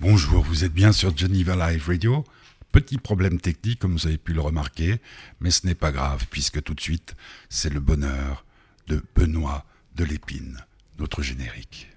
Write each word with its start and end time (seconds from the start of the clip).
Bonjour, 0.00 0.44
vous 0.44 0.62
êtes 0.62 0.72
bien 0.72 0.92
sur 0.92 1.16
Geneva 1.16 1.56
Live 1.56 1.88
Radio. 1.88 2.24
Petit 2.70 2.98
problème 2.98 3.40
technique, 3.40 3.80
comme 3.80 3.94
vous 3.94 4.06
avez 4.06 4.16
pu 4.16 4.32
le 4.32 4.40
remarquer, 4.40 5.00
mais 5.40 5.50
ce 5.50 5.66
n'est 5.66 5.74
pas 5.74 5.90
grave, 5.90 6.24
puisque 6.30 6.62
tout 6.62 6.74
de 6.74 6.80
suite, 6.80 7.16
c'est 7.48 7.68
le 7.68 7.80
bonheur 7.80 8.44
de 8.86 9.02
Benoît 9.16 9.64
de 9.96 10.04
l'Épine, 10.04 10.58
notre 11.00 11.20
générique. 11.22 11.88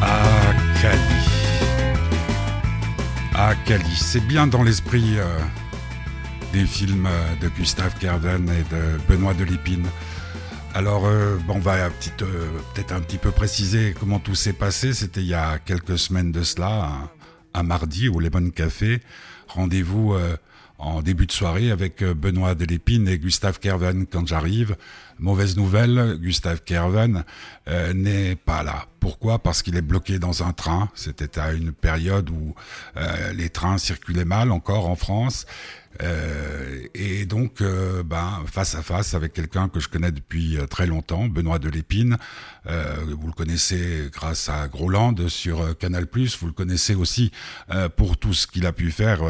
Ah, 0.00 0.54
Cali. 0.80 1.00
Ah, 3.34 3.54
Cali, 3.66 3.94
c'est 3.94 4.26
bien 4.26 4.46
dans 4.46 4.62
l'esprit 4.62 5.18
euh, 5.18 5.38
des 6.54 6.64
films 6.64 7.04
euh, 7.04 7.36
de 7.42 7.48
Gustave 7.48 7.98
Kerven 7.98 8.48
et 8.48 8.62
de 8.74 8.98
Benoît 9.06 9.34
de 9.34 9.44
l'Épine. 9.44 9.86
Alors, 10.76 11.06
euh, 11.06 11.36
bon, 11.46 11.54
on 11.54 11.58
va 11.60 11.76
euh, 11.76 11.88
peut-être 12.74 12.90
un 12.92 13.00
petit 13.00 13.18
peu 13.18 13.30
préciser 13.30 13.94
comment 13.98 14.18
tout 14.18 14.34
s'est 14.34 14.52
passé. 14.52 14.92
C'était 14.92 15.20
il 15.20 15.28
y 15.28 15.34
a 15.34 15.60
quelques 15.60 15.96
semaines 15.96 16.32
de 16.32 16.42
cela, 16.42 16.86
un, 17.54 17.60
un 17.60 17.62
mardi 17.62 18.08
au 18.08 18.18
Lemon 18.18 18.50
Café. 18.50 19.00
Rendez-vous 19.46 20.14
euh, 20.14 20.36
en 20.78 21.00
début 21.00 21.26
de 21.26 21.32
soirée 21.32 21.70
avec 21.70 22.02
euh, 22.02 22.12
Benoît 22.12 22.56
Delépine 22.56 23.06
et 23.06 23.18
Gustave 23.18 23.60
Kerven 23.60 24.06
quand 24.06 24.26
j'arrive. 24.26 24.76
Mauvaise 25.20 25.56
nouvelle, 25.56 26.18
Gustave 26.20 26.62
Kerven 26.64 27.22
euh, 27.68 27.92
n'est 27.92 28.34
pas 28.34 28.64
là. 28.64 28.86
Pourquoi? 28.98 29.38
Parce 29.38 29.62
qu'il 29.62 29.76
est 29.76 29.82
bloqué 29.82 30.18
dans 30.18 30.42
un 30.42 30.52
train. 30.52 30.90
C'était 30.96 31.38
à 31.38 31.52
une 31.52 31.70
période 31.70 32.30
où 32.30 32.54
euh, 32.96 33.32
les 33.32 33.48
trains 33.48 33.78
circulaient 33.78 34.24
mal 34.24 34.50
encore 34.50 34.88
en 34.88 34.96
France. 34.96 35.46
Euh, 36.02 36.86
et 36.94 37.26
donc, 37.26 37.60
euh, 37.60 38.02
ben, 38.02 38.42
face 38.46 38.74
à 38.74 38.82
face 38.82 39.14
avec 39.14 39.32
quelqu'un 39.32 39.68
que 39.68 39.80
je 39.80 39.88
connais 39.88 40.12
depuis 40.12 40.58
euh, 40.58 40.66
très 40.66 40.86
longtemps, 40.86 41.26
Benoît 41.26 41.58
Delépine. 41.58 42.16
Euh, 42.66 42.96
vous 43.18 43.26
le 43.26 43.32
connaissez 43.32 44.08
grâce 44.12 44.48
à 44.48 44.68
Groland 44.68 45.28
sur 45.28 45.76
Canal+. 45.78 46.06
Vous 46.40 46.46
le 46.46 46.52
connaissez 46.52 46.94
aussi 46.94 47.30
pour 47.96 48.16
tout 48.16 48.32
ce 48.32 48.46
qu'il 48.46 48.66
a 48.66 48.72
pu 48.72 48.90
faire 48.90 49.22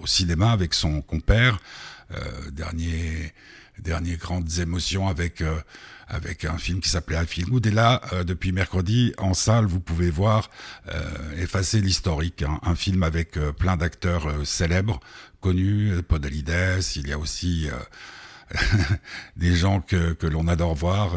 au 0.00 0.06
cinéma 0.06 0.50
avec 0.50 0.74
son 0.74 1.00
compère. 1.02 1.58
Dernier, 2.52 3.32
dernier 3.80 4.16
grandes 4.16 4.58
émotions 4.58 5.08
avec 5.08 5.40
euh, 5.40 5.60
avec 6.08 6.44
un 6.44 6.58
film 6.58 6.80
qui 6.80 6.88
s'appelait 6.88 7.22
I 7.22 7.26
Feel 7.26 7.46
Good. 7.46 7.66
Et 7.66 7.70
là, 7.70 8.00
euh, 8.12 8.24
depuis 8.24 8.52
mercredi, 8.52 9.14
en 9.18 9.34
salle, 9.34 9.66
vous 9.66 9.80
pouvez 9.80 10.10
voir 10.10 10.50
euh, 10.92 11.02
Effacer 11.38 11.80
l'historique, 11.80 12.42
hein, 12.42 12.60
un 12.62 12.74
film 12.74 13.02
avec 13.02 13.36
euh, 13.36 13.52
plein 13.52 13.76
d'acteurs 13.76 14.26
euh, 14.26 14.44
célèbres, 14.44 15.00
connus, 15.40 15.92
euh, 15.92 16.02
Podalides, 16.02 16.82
il 16.96 17.08
y 17.08 17.12
a 17.12 17.18
aussi 17.18 17.68
des 19.36 19.54
gens 19.54 19.80
que, 19.80 20.12
que 20.12 20.26
l'on 20.26 20.48
adore 20.48 20.74
voir, 20.74 21.16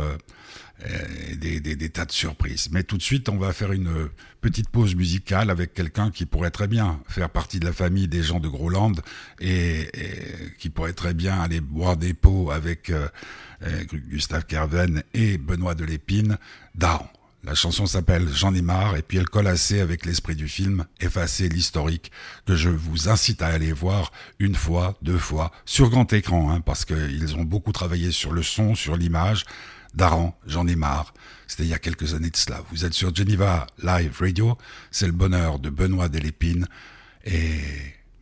des, 1.36 1.60
des, 1.60 1.76
des 1.76 1.90
tas 1.90 2.06
de 2.06 2.12
surprises. 2.12 2.70
Mais 2.72 2.84
tout 2.84 2.98
de 2.98 3.02
suite, 3.02 3.30
on 3.30 3.38
va 3.38 3.52
faire 3.52 3.72
une 3.72 4.10
petite 4.42 4.70
pause 4.70 4.96
musicale 4.96 5.50
avec 5.50 5.74
quelqu'un 5.74 6.12
qui 6.12 6.26
pourrait 6.26 6.52
très 6.52 6.68
bien 6.68 7.02
faire 7.08 7.30
partie 7.30 7.60
de 7.60 7.66
la 7.66 7.74
famille 7.74 8.08
des 8.08 8.24
gens 8.24 8.40
de 8.40 8.48
Groland 8.48 8.94
et, 9.40 9.90
qui 10.58 10.70
pourrait 10.70 10.94
très 10.94 11.14
bien 11.14 11.40
aller 11.42 11.62
boire 11.62 11.98
des 11.98 12.14
pots 12.14 12.52
avec 12.52 12.90
euh, 12.90 13.08
euh, 13.64 13.84
Gustave 14.10 14.46
Kerven 14.46 15.04
et 15.14 15.38
Benoît 15.38 15.76
de 15.76 15.84
l'Épine, 15.84 16.38
Daron. 16.76 17.08
La 17.44 17.56
chanson 17.56 17.86
s'appelle 17.86 18.28
J'en 18.34 18.54
ai 18.54 18.62
marre 18.62 18.98
et 18.98 19.02
puis 19.02 19.18
elle 19.18 19.30
colle 19.30 19.48
assez 19.48 19.80
avec 19.80 20.06
l'esprit 20.06 20.36
du 20.36 20.48
film, 20.48 20.86
effacer 21.00 21.48
l'historique, 21.50 22.12
que 22.46 22.56
je 22.56 22.70
vous 22.70 23.10
incite 23.10 23.42
à 23.42 23.48
aller 23.48 23.72
voir 23.72 24.12
une 24.40 24.56
fois, 24.56 24.98
deux 25.02 25.18
fois, 25.18 25.52
sur 25.66 25.90
grand 25.90 26.12
écran, 26.14 26.52
hein, 26.52 26.62
parce 26.62 26.84
qu'ils 26.84 27.36
ont 27.36 27.44
beaucoup 27.44 27.72
travaillé 27.72 28.12
sur 28.12 28.32
le 28.32 28.44
son, 28.44 28.76
sur 28.76 28.98
l'image. 28.98 29.46
Daran, 29.94 30.38
j'en 30.46 30.68
ai 30.68 30.76
marre. 30.76 31.14
C'était 31.48 31.64
il 31.64 31.70
y 31.70 31.74
a 31.74 31.80
quelques 31.80 32.14
années 32.14 32.30
de 32.30 32.36
cela. 32.36 32.62
Vous 32.72 32.86
êtes 32.86 32.94
sur 32.94 33.16
Geneva 33.16 33.68
Live 33.82 34.18
Radio, 34.20 34.58
c'est 34.92 35.08
le 35.08 35.14
bonheur 35.14 35.60
de 35.60 35.70
Benoît 35.70 36.10
Delépine 36.10 36.68
et 37.26 37.62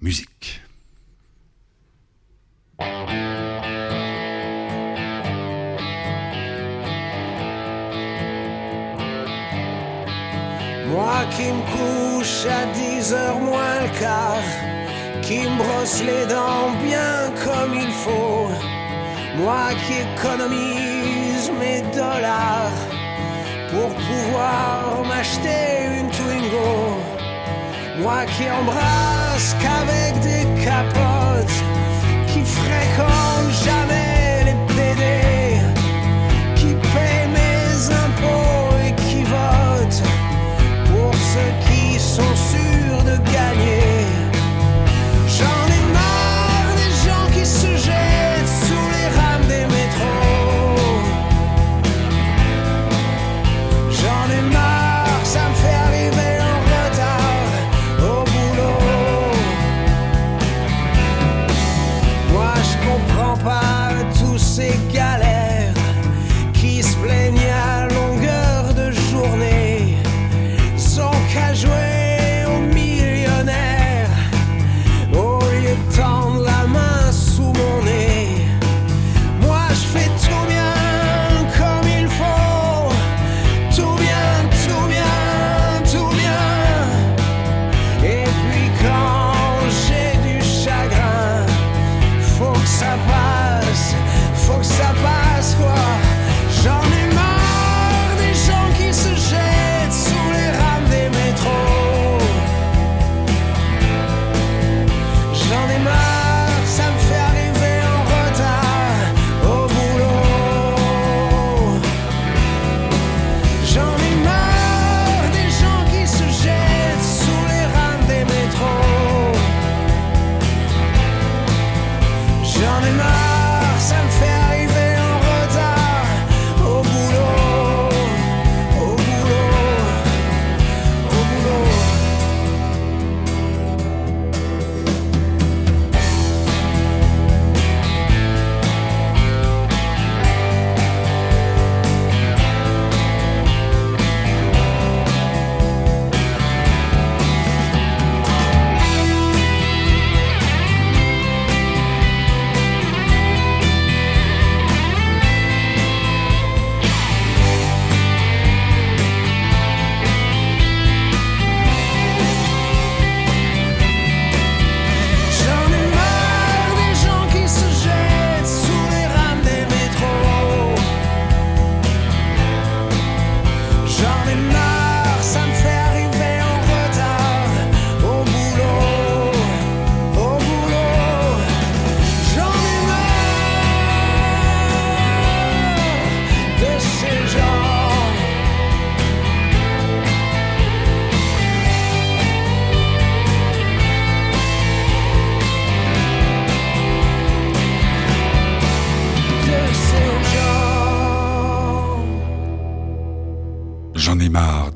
musique. 0.02 0.62
Moi 10.88 11.26
qui 11.36 11.52
me 11.52 11.62
couche 11.74 12.46
à 12.46 12.66
10 12.74 13.14
heures 13.14 13.40
moins 13.40 13.82
le 13.82 14.00
quart, 14.00 15.22
qui 15.22 15.40
me 15.40 15.58
brosse 15.58 16.02
les 16.04 16.26
dents 16.28 16.72
bien 16.84 17.32
comme 17.44 17.74
il 17.74 17.92
faut. 17.92 18.50
Moi 19.38 19.70
qui 19.86 19.94
économise 19.94 21.25
dollars 21.94 22.80
pour 23.70 23.90
pouvoir 24.08 25.04
m'acheter 25.08 26.00
une 26.00 26.10
Twingo. 26.10 26.74
Moi 28.02 28.26
qui 28.34 28.46
embrasse 28.50 29.56
qu'avec 29.62 30.20
des 30.22 30.46
capotes, 30.64 31.58
qui 32.28 32.42
fréquente 32.44 33.52
jamais 33.66 34.46
les 34.48 34.58
PD, 34.74 35.04
qui 36.56 36.74
paie 36.94 37.28
mes 37.40 37.94
impôts 38.06 38.76
et 38.88 38.94
qui 39.04 39.24
vote 39.24 39.98
pour 40.90 41.14
ceux 41.32 41.54
qui 41.66 42.00
sont 42.00 42.36
sûrs 42.52 43.04
de 43.04 43.18
gagner. 43.32 44.15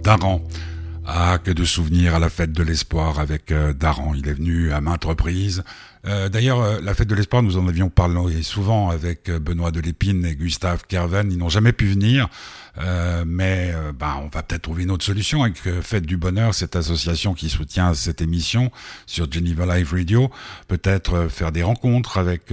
Daran. 0.10 0.42
Ah, 1.06 1.38
que 1.38 1.52
de 1.52 1.64
souvenirs 1.64 2.16
à 2.16 2.20
la 2.20 2.32
fête 2.32 2.52
de 2.52 2.64
l'espoir 2.64 3.20
avec 3.20 3.52
euh, 3.52 3.74
Daran. 3.74 4.16
Il 4.16 4.28
est 4.28 4.34
venu 4.34 4.72
à 4.72 4.82
maintes 4.82 5.06
reprises. 5.06 5.64
Euh, 6.08 6.30
d'ailleurs, 6.30 6.62
euh, 6.62 6.80
la 6.82 6.96
fête 6.96 7.08
de 7.08 7.14
l'espoir, 7.14 7.44
nous 7.44 7.58
en 7.58 7.68
avions 7.68 7.92
parlé 7.92 8.42
souvent 8.42 8.90
avec 8.90 9.30
Benoît 9.30 9.70
Delépine 9.70 10.26
et 10.26 10.36
Gustave 10.36 10.86
Kerven. 10.88 11.32
Ils 11.32 11.38
n'ont 11.38 11.50
jamais 11.50 11.74
pu 11.74 11.86
venir, 11.86 12.28
mais 13.28 13.72
bah, 14.00 14.16
on 14.20 14.30
va 14.30 14.42
peut-être 14.42 14.64
trouver 14.64 14.82
une 14.82 14.90
autre 14.90 15.06
solution 15.06 15.44
avec 15.44 15.58
Fête 15.58 16.08
du 16.08 16.18
Bonheur, 16.18 16.56
cette 16.56 16.76
association 16.76 17.36
qui 17.36 17.50
soutient 17.50 17.94
cette 17.94 18.22
émission 18.22 18.72
sur 19.06 19.32
Geneva 19.32 19.78
Live 19.78 19.92
Radio. 19.94 20.32
Peut-être 20.68 21.28
faire 21.28 21.52
des 21.52 21.62
rencontres 21.62 22.18
avec 22.18 22.52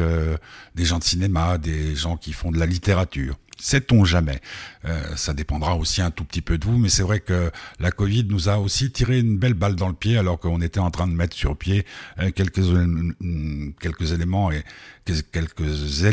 des 0.74 0.84
gens 0.84 0.98
de 0.98 1.04
cinéma, 1.04 1.56
des 1.56 1.96
gens 1.96 2.18
qui 2.18 2.34
font 2.34 2.50
de 2.50 2.58
la 2.58 2.66
littérature. 2.66 3.36
Sait-on 3.58 4.04
jamais. 4.04 4.40
Euh, 4.84 5.16
Ça 5.16 5.32
dépendra 5.32 5.76
aussi 5.76 6.02
un 6.02 6.10
tout 6.10 6.24
petit 6.24 6.42
peu 6.42 6.58
de 6.58 6.64
vous, 6.64 6.78
mais 6.78 6.88
c'est 6.88 7.02
vrai 7.02 7.20
que 7.20 7.50
la 7.80 7.90
Covid 7.90 8.24
nous 8.28 8.48
a 8.48 8.58
aussi 8.58 8.90
tiré 8.90 9.18
une 9.18 9.38
belle 9.38 9.54
balle 9.54 9.76
dans 9.76 9.88
le 9.88 9.94
pied 9.94 10.18
alors 10.18 10.38
qu'on 10.38 10.60
était 10.60 10.80
en 10.80 10.90
train 10.90 11.06
de 11.06 11.14
mettre 11.14 11.34
sur 11.34 11.56
pied 11.56 11.86
euh, 12.18 12.30
quelques, 12.30 12.62
quelques 13.80 14.12
éléments 14.12 14.50
et 14.50 14.62
quelques 15.32 16.04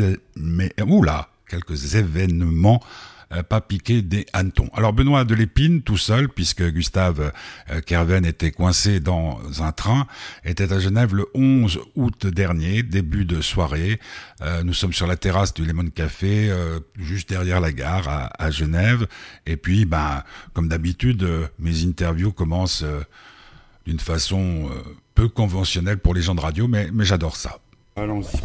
oula, 0.86 1.28
quelques 1.48 1.94
événements 1.94 2.80
euh, 2.82 3.13
pas 3.42 3.60
piquer 3.60 4.02
des 4.02 4.26
hannetons. 4.32 4.68
Alors 4.74 4.92
Benoît 4.92 5.24
de 5.24 5.34
Lépine, 5.34 5.82
tout 5.82 5.96
seul, 5.96 6.28
puisque 6.28 6.62
Gustave 6.62 7.32
euh, 7.70 7.80
Kerven 7.80 8.24
était 8.24 8.50
coincé 8.50 9.00
dans 9.00 9.40
un 9.62 9.72
train, 9.72 10.06
était 10.44 10.72
à 10.72 10.78
Genève 10.78 11.14
le 11.14 11.26
11 11.34 11.80
août 11.94 12.26
dernier, 12.26 12.82
début 12.82 13.24
de 13.24 13.40
soirée. 13.40 14.00
Euh, 14.42 14.62
nous 14.62 14.74
sommes 14.74 14.92
sur 14.92 15.06
la 15.06 15.16
terrasse 15.16 15.54
du 15.54 15.64
Lemon 15.64 15.88
Café, 15.88 16.52
juste 16.98 17.28
derrière 17.28 17.60
la 17.60 17.72
gare 17.72 18.30
à, 18.38 18.50
Genève. 18.50 19.06
Et 19.46 19.56
puis, 19.56 19.84
ben, 19.84 20.22
comme 20.52 20.68
d'habitude, 20.68 21.26
mes 21.58 21.84
interviews 21.84 22.32
commencent 22.32 22.84
d'une 23.86 24.00
façon 24.00 24.70
peu 25.14 25.28
conventionnelle 25.28 25.98
pour 25.98 26.14
les 26.14 26.22
gens 26.22 26.34
de 26.34 26.40
radio, 26.40 26.68
mais, 26.68 26.90
mais 26.92 27.04
j'adore 27.04 27.36
ça. 27.36 27.58
Allons-y. 27.96 28.40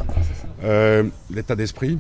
Euh, 0.64 1.04
l'état 1.34 1.56
d'esprit 1.56 1.98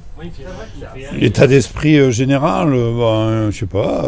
L'état 1.13 1.47
d'esprit 1.47 1.97
euh, 1.97 2.11
général, 2.11 2.71
euh, 2.73 2.91
ben, 2.95 3.51
je 3.51 3.57
sais 3.57 3.65
pas, 3.65 4.05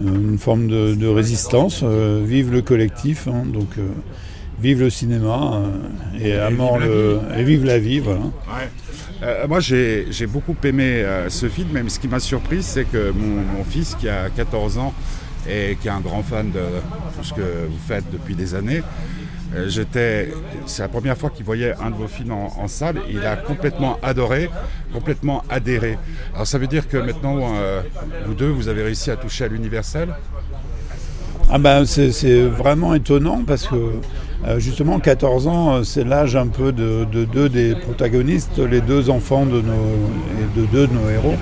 une 0.00 0.38
forme 0.38 0.68
de, 0.68 1.06
résistance. 1.08 1.82
vive 1.82 2.52
le 2.52 2.62
collectif, 2.62 3.26
hein, 3.26 3.42
donc 3.44 3.70
vive 4.60 4.80
le 4.80 4.90
cinéma 4.90 5.62
et, 6.20 6.34
à 6.34 6.50
mort 6.50 6.78
le, 6.78 7.18
et 7.36 7.42
vive 7.42 7.64
la 7.64 7.80
vie, 7.80 7.98
voilà. 7.98 8.20
moi, 9.48 9.58
j'ai 9.58 10.26
beaucoup 10.28 10.56
aimé 10.62 11.04
ce 11.28 11.48
film, 11.48 11.70
même 11.72 11.88
ce 11.88 11.98
qui 11.98 12.06
m'a 12.06 12.20
surpris, 12.20 12.62
c'est 12.62 12.84
que 12.84 13.10
mon, 13.10 13.42
mon, 13.58 13.64
fils, 13.64 13.96
qui 13.98 14.08
a 14.08 14.30
14 14.30 14.78
ans 14.78 14.94
et 15.48 15.76
qui 15.80 15.88
est 15.88 15.92
un 15.92 16.00
grand 16.00 16.22
fan 16.22 16.52
de 16.52 16.60
tout 17.16 17.24
ce 17.24 17.34
que 17.34 17.66
vous 17.68 17.80
faites 17.86 18.04
depuis 18.12 18.36
des 18.36 18.54
années, 18.54 18.82
euh, 19.54 19.68
j'étais, 19.68 20.32
c'est 20.66 20.82
la 20.82 20.88
première 20.88 21.16
fois 21.16 21.30
qu'il 21.30 21.44
voyait 21.44 21.74
un 21.80 21.90
de 21.90 21.96
vos 21.96 22.08
films 22.08 22.32
en, 22.32 22.68
salle. 22.68 23.00
il 23.10 23.24
a 23.24 23.36
complètement 23.36 23.98
adoré, 24.02 24.50
complètement 24.92 25.44
adhéré. 25.48 25.98
Alors 26.34 26.46
ça 26.46 26.58
veut 26.58 26.66
dire 26.66 26.88
que 26.88 26.96
maintenant, 26.96 27.38
euh, 27.54 27.82
vous 28.26 28.34
deux, 28.34 28.48
vous 28.48 28.68
avez 28.68 28.82
réussi 28.82 29.10
à 29.10 29.16
toucher 29.16 29.44
à 29.44 29.48
l'universel? 29.48 30.08
Ah 31.50 31.58
ben 31.58 31.84
c'est 31.84 32.42
vraiment 32.46 32.94
étonnant 32.94 33.42
parce 33.46 33.66
que 33.66 33.76
euh, 34.46 34.58
justement 34.58 34.98
14 34.98 35.46
ans 35.46 35.84
c'est 35.84 36.02
l'âge 36.02 36.36
un 36.36 36.46
peu 36.46 36.72
de, 36.72 37.04
deux 37.04 37.48
des 37.50 37.74
protagonistes, 37.74 38.58
les 38.58 38.80
deux 38.80 39.10
enfants 39.10 39.44
de 39.44 39.60
nos, 39.60 40.56
de 40.56 40.66
deux 40.72 40.86
de 40.86 40.92
nos 40.94 41.08
héros. 41.10 41.34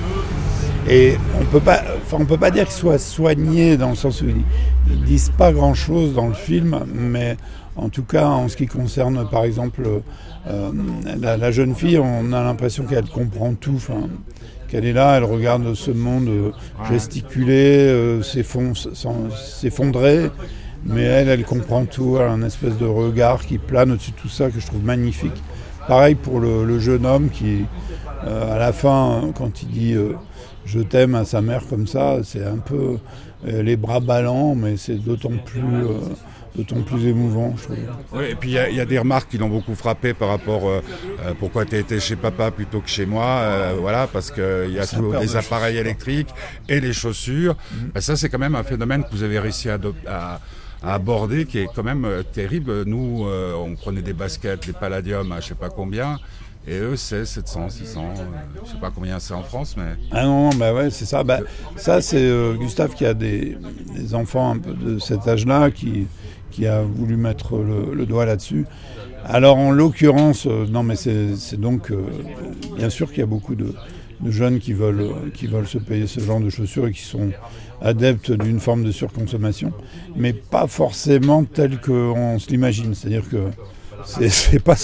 Et 0.90 1.14
on 1.40 1.44
peut 1.44 1.60
pas, 1.60 1.82
on 2.12 2.24
peut 2.24 2.36
pas 2.36 2.50
dire 2.50 2.64
qu'ils 2.64 2.74
soient 2.74 2.98
soignés 2.98 3.76
dans 3.76 3.90
le 3.90 3.94
sens 3.94 4.20
où 4.20 4.28
ils, 4.28 4.42
ils 4.90 5.04
disent 5.04 5.30
pas 5.38 5.52
grand 5.52 5.74
chose 5.74 6.12
dans 6.12 6.26
le 6.26 6.34
film, 6.34 6.80
mais 6.92 7.36
en 7.76 7.88
tout 7.88 8.02
cas, 8.02 8.26
en 8.26 8.48
ce 8.48 8.56
qui 8.56 8.66
concerne, 8.66 9.26
par 9.30 9.44
exemple, 9.44 9.82
euh, 10.48 10.70
la, 11.20 11.50
jeune 11.50 11.74
fille, 11.74 11.98
on 11.98 12.32
a 12.32 12.42
l'impression 12.42 12.84
qu'elle 12.84 13.08
comprend 13.08 13.54
tout. 13.54 13.82
qu'elle 14.68 14.84
est 14.84 14.92
là, 14.92 15.16
elle 15.16 15.24
regarde 15.24 15.74
ce 15.74 15.90
monde 15.90 16.28
euh, 16.28 16.50
gesticuler, 16.90 17.88
euh, 17.88 18.22
s'effondrer, 18.22 20.30
mais 20.84 21.02
elle, 21.02 21.28
elle 21.28 21.44
comprend 21.44 21.86
tout. 21.86 22.16
Elle 22.18 22.26
a 22.26 22.32
un 22.32 22.42
espèce 22.42 22.76
de 22.76 22.86
regard 22.86 23.46
qui 23.46 23.58
plane 23.58 23.92
au-dessus 23.92 24.10
de 24.10 24.16
tout 24.16 24.28
ça 24.28 24.50
que 24.50 24.60
je 24.60 24.66
trouve 24.66 24.84
magnifique. 24.84 25.42
Pareil 25.88 26.14
pour 26.14 26.40
le, 26.40 26.78
jeune 26.78 27.06
homme 27.06 27.30
qui, 27.30 27.64
à 28.24 28.58
la 28.58 28.72
fin, 28.72 29.30
quand 29.34 29.62
il 29.62 29.68
dit 29.68 29.96
je 30.64 30.78
t'aime 30.78 31.16
à 31.16 31.24
sa 31.24 31.40
mère 31.40 31.62
comme 31.68 31.88
ça, 31.88 32.18
c'est 32.22 32.44
un 32.44 32.58
peu 32.58 32.98
les 33.44 33.76
bras 33.76 33.98
ballants, 33.98 34.54
mais 34.54 34.76
c'est 34.76 34.94
d'autant 34.94 35.32
plus 35.44 35.60
d'autant 36.56 36.82
plus 36.82 37.06
émouvant, 37.06 37.54
je 37.56 37.62
trouve. 37.64 37.76
Oui, 38.12 38.24
et 38.30 38.34
puis 38.34 38.50
il 38.50 38.76
y, 38.76 38.80
a 38.80 38.84
des 38.84 38.98
remarques 38.98 39.30
qui 39.30 39.38
l'ont 39.38 39.48
beaucoup 39.48 39.74
frappé 39.74 40.12
par 40.12 40.28
rapport 40.28 40.68
euh, 40.68 40.82
euh, 41.20 41.32
pourquoi 41.38 41.64
tu 41.64 41.76
été 41.76 41.98
chez 42.00 42.16
papa 42.16 42.50
plutôt 42.50 42.80
que 42.80 42.88
chez 42.88 43.06
moi, 43.06 43.24
euh, 43.24 43.76
voilà, 43.80 44.06
parce 44.06 44.30
qu'il 44.30 44.72
y 44.72 44.78
a 44.78 44.86
tous 44.86 45.12
les 45.12 45.36
appareils 45.36 45.78
électriques 45.78 46.28
et 46.68 46.80
les 46.80 46.92
chaussures. 46.92 47.56
Mhm. 47.72 47.90
Ben, 47.94 48.00
ça, 48.00 48.16
c'est 48.16 48.28
quand 48.28 48.38
même 48.38 48.54
un 48.54 48.64
phénomène 48.64 49.02
que 49.04 49.10
vous 49.12 49.22
avez 49.22 49.38
réussi 49.38 49.68
à, 49.68 50.40
aborder 50.84 51.44
qui 51.44 51.58
est 51.58 51.68
quand 51.72 51.84
même 51.84 52.08
terrible. 52.32 52.82
Nous, 52.86 53.24
on 53.24 53.76
prenait 53.76 54.02
des 54.02 54.12
baskets, 54.12 54.66
des 54.66 54.72
palladiums 54.72 55.30
à 55.30 55.38
je 55.38 55.48
sais 55.48 55.54
pas 55.54 55.70
combien. 55.70 56.18
Et 56.66 56.78
eux, 56.78 56.96
c'est 56.96 57.24
700, 57.24 57.70
600, 57.70 58.14
je 58.64 58.70
sais 58.70 58.78
pas 58.80 58.90
combien 58.94 59.18
c'est 59.18 59.34
en 59.34 59.42
France, 59.42 59.76
mais... 59.76 59.94
Ah 60.12 60.24
non, 60.24 60.50
bah 60.50 60.72
ouais, 60.72 60.90
c'est 60.90 61.06
ça. 61.06 61.24
Bah, 61.24 61.40
ça, 61.76 62.00
c'est 62.00 62.28
Gustave 62.58 62.94
qui 62.94 63.04
a 63.04 63.14
des, 63.14 63.56
des, 63.96 64.14
enfants 64.14 64.52
un 64.52 64.58
peu 64.58 64.72
de 64.72 64.98
cet 65.00 65.26
âge-là 65.26 65.70
qui, 65.70 66.06
qui 66.52 66.66
a 66.66 66.82
voulu 66.82 67.16
mettre 67.16 67.56
le, 67.58 68.06
doigt 68.06 68.26
là-dessus. 68.26 68.66
Alors 69.24 69.56
en 69.56 69.70
l'occurrence, 69.70 70.46
euh, 70.46 70.66
non 70.66 70.82
mais 70.82 70.96
c'est 70.96 71.60
donc 71.60 71.90
euh, 71.90 72.02
bien 72.76 72.90
sûr 72.90 73.08
qu'il 73.08 73.20
y 73.20 73.22
a 73.22 73.26
beaucoup 73.26 73.54
de, 73.54 73.74
jeunes 74.26 74.60
qui 74.60 74.72
veulent, 74.72 75.32
qui 75.34 75.46
veulent 75.48 75.66
se 75.66 75.78
payer 75.78 76.06
ce 76.06 76.20
genre 76.20 76.38
de 76.38 76.50
chaussures 76.50 76.86
et 76.86 76.92
qui 76.92 77.02
sont 77.02 77.30
adeptes 77.80 78.30
d'une 78.30 78.60
forme 78.60 78.84
de 78.84 78.92
surconsommation, 78.92 79.72
mais 80.14 80.32
pas 80.32 80.68
forcément 80.68 81.42
tel 81.44 81.80
qu'on 81.80 82.38
se 82.38 82.48
l'imagine. 82.48 82.94
C'est-à-dire 82.94 83.28
que 83.28 83.48
c'est 84.04 84.62
pas 84.62 84.74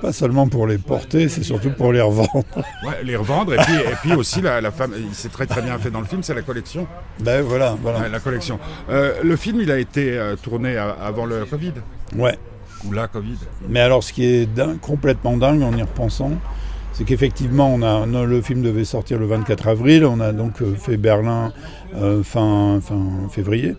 pas 0.00 0.12
seulement 0.12 0.48
pour 0.48 0.66
les 0.66 0.78
porter, 0.78 1.28
c'est 1.28 1.42
surtout 1.42 1.70
pour 1.70 1.92
les 1.92 2.00
revendre. 2.00 2.44
Ouais, 2.56 3.02
les 3.04 3.16
revendre 3.16 3.54
et 3.54 3.56
puis, 3.58 3.74
et 3.74 3.94
puis 4.02 4.12
aussi 4.14 4.40
la, 4.40 4.60
la 4.60 4.70
femme, 4.70 4.92
c'est 5.12 5.32
très 5.32 5.46
très 5.46 5.62
bien 5.62 5.78
fait 5.78 5.90
dans 5.90 6.00
le 6.00 6.06
film, 6.06 6.22
c'est 6.22 6.34
la 6.34 6.42
collection. 6.42 6.86
Ben 7.20 7.42
voilà, 7.42 7.76
voilà. 7.80 8.08
la 8.08 8.20
collection. 8.20 8.58
Euh, 8.88 9.22
le 9.22 9.36
film, 9.36 9.60
il 9.60 9.70
a 9.70 9.78
été 9.78 10.16
euh, 10.18 10.36
tourné 10.36 10.76
avant 10.76 11.26
le 11.26 11.44
Covid. 11.44 11.72
Ouais. 12.16 12.38
Ou 12.86 12.92
la 12.92 13.08
Covid. 13.08 13.36
Mais 13.68 13.80
alors, 13.80 14.02
ce 14.02 14.12
qui 14.12 14.24
est 14.24 14.48
complètement 14.80 15.36
dingue 15.36 15.62
en 15.62 15.76
y 15.76 15.82
repensant, 15.82 16.32
c'est 16.92 17.04
qu'effectivement, 17.04 17.72
on 17.72 17.82
a, 17.82 18.06
le 18.06 18.42
film 18.42 18.62
devait 18.62 18.84
sortir 18.84 19.18
le 19.18 19.26
24 19.26 19.68
avril, 19.68 20.04
on 20.04 20.20
a 20.20 20.32
donc 20.32 20.62
euh, 20.62 20.74
fait 20.74 20.96
Berlin 20.96 21.52
fin, 22.22 22.80
fin 22.80 23.28
février. 23.30 23.74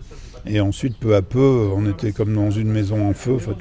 Et 0.46 0.60
ensuite, 0.60 0.96
peu 0.98 1.14
à 1.14 1.22
peu, 1.22 1.68
on 1.74 1.88
était 1.88 2.10
comme 2.10 2.34
dans 2.34 2.50
une 2.50 2.68
maison 2.68 3.08
en 3.08 3.12
feu. 3.12 3.34
Enfin, 3.36 3.52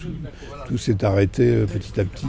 tout, 0.67 0.77
s'est 0.77 1.03
arrêté 1.03 1.43
euh, 1.43 1.65
petit 1.65 1.99
à 1.99 2.05
petit. 2.05 2.25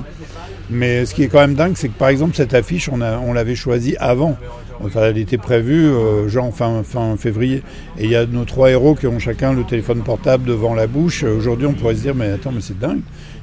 Mais 0.69 1.07
ce 1.07 1.15
qui 1.15 1.23
est 1.23 1.29
quand 1.29 1.41
même 1.41 1.55
dingue, 1.55 1.73
c'est 1.75 1.89
que 1.89 1.99
par 1.99 2.09
exemple, 2.09 2.37
cette 2.37 2.53
affiche, 2.53 2.91
on, 2.91 3.33
l'avait 3.33 3.55
choisie 3.55 3.97
avant. 3.99 4.37
Elle 4.95 5.17
était 5.17 5.39
prévue 5.39 5.87
euh, 5.87 6.29
genre 6.29 6.53
fin, 6.55 6.83
fin 6.83 7.17
février. 7.17 7.63
Et 7.99 8.05
il 8.05 8.11
y 8.11 8.17
a 8.17 8.27
nos 8.27 8.45
trois 8.45 8.71
héros 8.71 8.95
qui 8.95 9.07
ont 9.07 9.19
chacun 9.19 9.53
le 9.55 9.65
téléphone 9.65 10.03
portable 10.03 10.45
devant 10.45 10.75
la 10.75 10.87
bouche. 10.87 11.23
Aujourd'hui, 11.23 11.67
on 11.67 11.73
pourrait 11.73 11.95
se 11.95 12.03
dire, 12.03 12.15
mais 12.15 12.31
attends, 12.31 12.53
mais 12.53 12.61
c'est 12.61 12.79
dingue. 12.79 13.01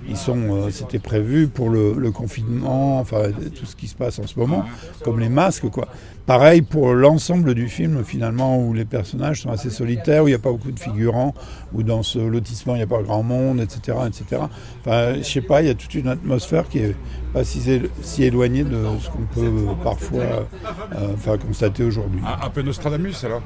Ils 0.10 0.18
sont, 0.18 0.38
euh, 0.38 0.70
c'était 0.72 1.00
prévu 1.00 1.48
pour 1.48 1.70
le, 1.70 2.12
confinement, 2.12 3.00
enfin 3.00 3.30
tout 3.56 3.66
ce 3.66 3.75
qui 3.75 3.88
se 3.88 3.96
passe 3.96 4.18
en 4.18 4.25
ce 4.25 4.39
moment, 4.39 4.66
comme 5.04 5.20
les 5.20 5.30
masques, 5.30 5.70
quoi. 5.70 5.88
Pareil 6.25 6.62
pour 6.62 6.94
l'ensemble 6.94 7.54
du 7.54 7.68
film, 7.68 8.04
finalement, 8.04 8.60
où 8.60 8.74
les 8.74 8.86
personnages 8.86 9.42
sont 9.42 9.50
assez 9.50 9.70
solitaires, 9.70 10.24
où 10.24 10.28
il 10.28 10.32
n'y 10.32 10.36
a 10.36 10.39
pas 10.39 10.51
beaucoup 10.51 10.72
de 10.72 10.80
figurants, 10.80 11.34
où 11.74 11.84
dans 11.84 12.04
ce 12.04 12.20
lotissement, 12.20 12.75
il 12.75 12.80
n'y 12.80 12.84
a 12.84 12.88
pas 12.88 13.01
grand 13.01 13.24
monde, 13.24 13.60
etc., 13.62 13.98
etc. 14.08 14.42
Enfin, 14.82 15.16
je 15.18 15.24
sais 15.24 15.42
pas, 15.42 15.62
il 15.62 15.68
y 15.68 15.72
a 15.72 15.75
toute 15.75 15.94
une 15.96 16.08
atmosphère 16.08 16.68
qui 16.68 16.80
est 16.80 16.96
pas 17.34 17.44
si, 17.44 17.62
si 18.01 18.24
éloignée 18.24 18.63
de 18.63 18.84
ce 19.01 19.10
qu'on 19.10 19.25
peut 19.34 19.51
parfois 19.84 20.48
euh, 20.96 21.38
constater 21.38 21.84
aujourd'hui. 21.84 22.22
Un, 22.24 22.50
peu 22.50 22.62
Nostradamus, 22.62 23.24
alors? 23.24 23.42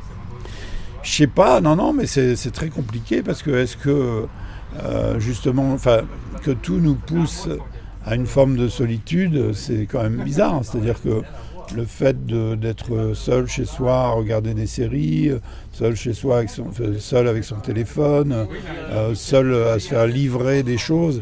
Je 1.04 1.12
sais 1.12 1.28
pas, 1.28 1.60
non, 1.60 1.76
non, 1.76 1.94
mais 1.94 2.06
c'est 2.06 2.52
très 2.52 2.70
compliqué 2.70 3.22
parce 3.22 3.44
que 3.44 3.52
est-ce 3.52 3.76
que 3.76 4.26
euh, 4.84 5.20
justement, 5.20 5.72
enfin, 5.74 6.02
que 6.44 6.52
tout 6.52 6.78
nous 6.80 6.96
pousse 6.96 7.48
à 8.06 8.16
une 8.16 8.26
forme 8.26 8.58
de 8.58 8.68
solitude, 8.68 9.54
c'est 9.54 9.86
quand 9.86 10.04
même 10.04 10.24
bizarre. 10.24 10.62
C'est-à-dire 10.64 11.02
que 11.02 11.22
le 11.76 11.86
fait 11.86 12.26
d'être 12.26 13.14
seul 13.14 13.48
chez 13.48 13.66
soi 13.66 13.96
à 13.96 14.10
regarder 14.10 14.54
des 14.54 14.68
séries, 14.68 15.32
seul 15.72 15.96
chez 15.96 16.14
soi 16.14 16.38
avec 16.38 16.50
son, 16.50 16.66
seul 17.00 17.28
avec 17.28 17.44
son 17.44 17.56
téléphone, 17.56 18.48
euh, 18.92 19.16
seul 19.16 19.54
à 19.74 19.80
se 19.80 19.88
faire 19.88 20.06
livrer 20.06 20.64
des 20.64 20.78
choses, 20.78 21.22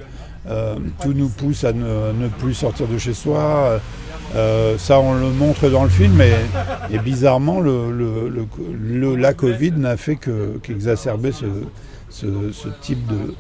euh, 0.50 0.76
tout 1.02 1.14
nous 1.14 1.30
pousse 1.30 1.64
à 1.64 1.72
ne, 1.74 2.28
plus 2.40 2.56
sortir 2.56 2.88
de 2.88 2.98
chez 2.98 3.14
soi. 3.14 3.80
Euh, 4.36 4.78
ça, 4.78 5.00
on 5.00 5.14
le 5.14 5.30
montre 5.30 5.70
dans 5.70 5.84
le 5.84 5.90
film, 5.90 6.20
et, 6.22 6.98
bizarrement, 7.00 7.62
la 7.62 9.34
Covid 9.34 9.74
n'a 9.74 9.98
fait 9.98 10.16
que- 10.16 10.58
qu'exacerber 10.64 11.32
ce, 11.32 11.46
ce- 12.12 12.52
ce 12.52 12.68
type 12.82 13.06
de, 13.08 13.34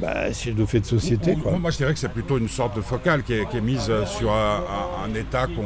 bah, 0.00 0.28
de 0.54 0.64
fait 0.66 0.80
de 0.80 0.86
société. 0.86 1.34
Quoi. 1.36 1.52
Moi, 1.58 1.70
je 1.70 1.78
dirais 1.78 1.92
que 1.92 1.98
c'est 1.98 2.08
plutôt 2.12 2.38
une 2.38 2.48
sorte 2.48 2.76
de 2.76 2.80
focale 2.80 3.22
qui 3.22 3.32
est, 3.34 3.48
qui 3.48 3.56
est 3.56 3.60
mise 3.60 3.88
euh, 3.90 4.06
sur 4.06 4.32
un, 4.32 4.62
état 5.14 5.46
qu'on 5.46 5.64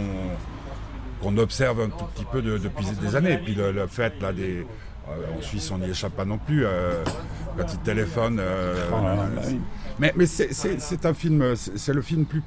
qu'on 1.22 1.38
observe 1.38 1.80
un 1.80 1.88
tout 1.88 2.04
petit 2.14 2.26
peu 2.30 2.42
de- 2.42 2.58
depuis 2.58 2.84
des 3.00 3.16
années. 3.16 3.32
Et 3.32 3.38
puis 3.38 3.54
le, 3.54 3.72
le 3.72 3.86
fait, 3.86 4.12
là, 4.20 4.32
des, 4.34 4.66
euh, 5.08 5.38
en 5.38 5.42
Suisse, 5.42 5.70
on 5.70 5.78
n'y 5.78 5.88
échappe 5.90 6.12
pas 6.12 6.24
non 6.26 6.38
plus. 6.38 6.64
euh, 6.66 7.02
quand 7.56 7.64
ils 7.72 7.78
téléphonent. 7.78 8.38
euh, 8.38 8.74
Ah, 8.92 9.00
bah 9.34 9.42
oui. 9.48 9.58
Mais, 9.98 10.12
mais 10.14 10.26
c'est- 10.26 10.52
c'est 10.52 10.78
c'est 10.78 11.06
un 11.06 11.14
film, 11.14 11.56
c'est 11.56 11.78
c'est 11.78 11.94
le 11.94 12.02
film 12.02 12.26
plus 12.26 12.42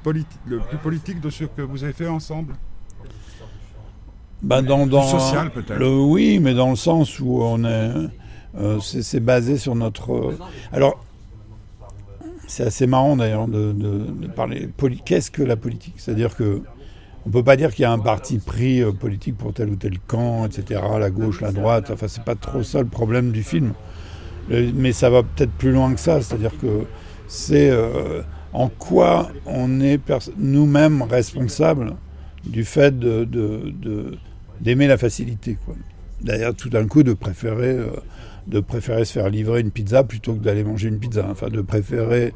le 0.46 0.58
plus 0.60 0.78
politique 0.78 1.20
de 1.20 1.30
ce 1.30 1.44
que 1.44 1.62
vous 1.62 1.82
avez 1.82 1.92
fait 1.92 2.06
ensemble. 2.06 2.54
Bah, 4.42 4.62
dans, 4.62 4.86
dans, 4.86 5.02
social, 5.02 5.50
peut-être. 5.50 5.82
oui, 5.84 6.38
mais 6.40 6.54
dans 6.54 6.70
le 6.70 6.76
sens 6.76 7.18
où 7.20 7.42
on 7.42 7.62
est, 7.64 7.66
euh, 7.66 8.06
c'est 8.82 9.02
c'est 9.02 9.20
basé 9.20 9.56
sur 9.56 9.74
notre. 9.74 10.12
euh, 10.12 10.38
alors, 10.72 11.02
c'est 12.46 12.64
assez 12.64 12.86
marrant 12.86 13.16
d'ailleurs 13.16 13.46
de, 13.48 13.72
de- 13.72 14.06
de 14.10 14.26
parler. 14.26 14.68
Qu'est-ce 15.04 15.30
que 15.30 15.42
la 15.42 15.56
politique? 15.56 15.94
C'est-à-dire 15.98 16.34
que 16.36 16.62
on 17.26 17.30
peut 17.30 17.44
pas 17.44 17.56
dire 17.56 17.72
qu'il 17.74 17.82
y 17.82 17.86
a 17.86 17.92
un 17.92 17.98
parti 17.98 18.38
pris 18.38 18.82
euh, 18.82 18.92
politique 18.92 19.36
pour 19.36 19.52
tel 19.52 19.68
ou 19.70 19.76
tel 19.76 19.98
camp, 20.00 20.46
etc. 20.46 20.80
La 20.98 21.10
gauche, 21.10 21.40
la 21.42 21.52
droite. 21.52 21.90
Enfin, 21.92 22.08
c'est 22.08 22.24
pas 22.24 22.34
trop 22.34 22.62
ça 22.62 22.80
le 22.80 22.88
problème 22.88 23.30
du 23.30 23.42
film. 23.42 23.72
Euh, 24.50 24.70
Mais 24.74 24.92
ça 24.92 25.10
va 25.10 25.22
peut-être 25.22 25.52
plus 25.52 25.70
loin 25.70 25.92
que 25.94 26.00
ça. 26.00 26.20
C'est-à-dire 26.22 26.56
que 26.60 26.84
c'est 27.28 27.70
euh, 27.70 28.22
en 28.52 28.68
quoi 28.68 29.30
on 29.46 29.80
est 29.80 30.00
nous-mêmes 30.38 31.02
responsables 31.02 31.94
du 32.44 32.64
fait 32.64 32.98
de, 32.98 33.24
de- 33.24 34.16
d'aimer 34.60 34.86
la 34.88 34.96
facilité. 34.96 35.58
D'ailleurs, 36.22 36.54
tout 36.54 36.68
d'un 36.70 36.86
coup, 36.86 37.02
de 37.02 37.12
préférer, 37.12 37.68
euh, 37.76 37.86
de 38.46 38.60
préférer 38.60 39.04
se 39.04 39.12
faire 39.12 39.28
livrer 39.28 39.60
une 39.60 39.70
pizza 39.70 40.04
plutôt 40.04 40.34
que 40.34 40.40
d'aller 40.40 40.64
manger 40.64 40.88
une 40.88 40.98
pizza. 40.98 41.26
Enfin, 41.30 41.48
de 41.48 41.60
préférer 41.60 42.32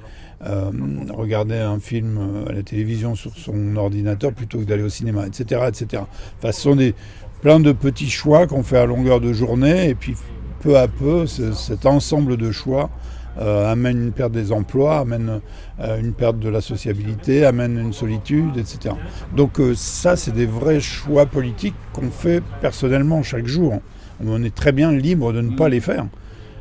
euh, 0.47 0.71
regarder 1.11 1.57
un 1.57 1.79
film 1.79 2.19
euh, 2.19 2.51
à 2.51 2.53
la 2.53 2.63
télévision 2.63 3.15
sur 3.15 3.37
son 3.37 3.77
ordinateur 3.77 4.33
plutôt 4.33 4.59
que 4.59 4.65
d'aller 4.65 4.83
au 4.83 4.89
cinéma, 4.89 5.27
etc., 5.27 5.63
etc. 5.69 6.03
Enfin, 6.39 6.53
ce 6.53 6.61
sont 6.61 6.77
des, 6.77 6.95
plein 7.41 7.61
de 7.61 7.73
petits 7.73 8.11
choix 8.11 8.47
qu'on 8.47 8.63
fait 8.63 8.79
à 8.79 8.87
longueur 8.87 9.21
de 9.21 9.33
journée, 9.33 9.89
et 9.89 9.95
puis 9.95 10.15
peu 10.61 10.77
à 10.79 10.89
peu, 10.89 11.27
ce- 11.27 11.53
cet 11.53 11.87
ensemble 11.87 12.37
de 12.37 12.51
choix 12.53 12.91
euh, 13.39 13.71
amène 13.71 14.01
une 14.01 14.13
perte 14.13 14.33
des 14.33 14.53
emplois, 14.53 14.99
amène 14.99 15.41
une 15.79 16.13
perte 16.13 16.39
de 16.39 16.49
la 16.49 16.61
sociabilité, 16.61 17.45
amène 17.45 17.79
une 17.79 17.93
solitude, 17.93 18.57
etc. 18.57 18.95
Donc 19.35 19.59
ça, 19.75 20.15
c'est 20.15 20.31
des 20.33 20.47
vrais 20.47 20.79
choix 20.81 21.27
politiques 21.27 21.75
qu'on 21.93 22.11
fait 22.11 22.43
personnellement 22.61 23.23
chaque 23.25 23.47
jour. 23.47 23.81
On 24.25 24.43
est 24.43 24.55
très 24.55 24.73
bien 24.73 24.93
libre 24.93 25.33
de 25.33 25.41
ne 25.41 25.57
pas 25.57 25.69
les 25.69 25.81
faire. 25.81 26.07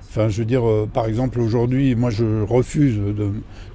Enfin, 0.10 0.30
je 0.30 0.40
veux 0.40 0.46
dire, 0.46 0.68
euh, 0.70 0.88
par 0.92 1.08
exemple, 1.08 1.40
aujourd'hui, 1.40 1.96
moi, 1.96 2.12
je 2.12 2.44
refuse 2.44 2.98
de, 2.98 3.14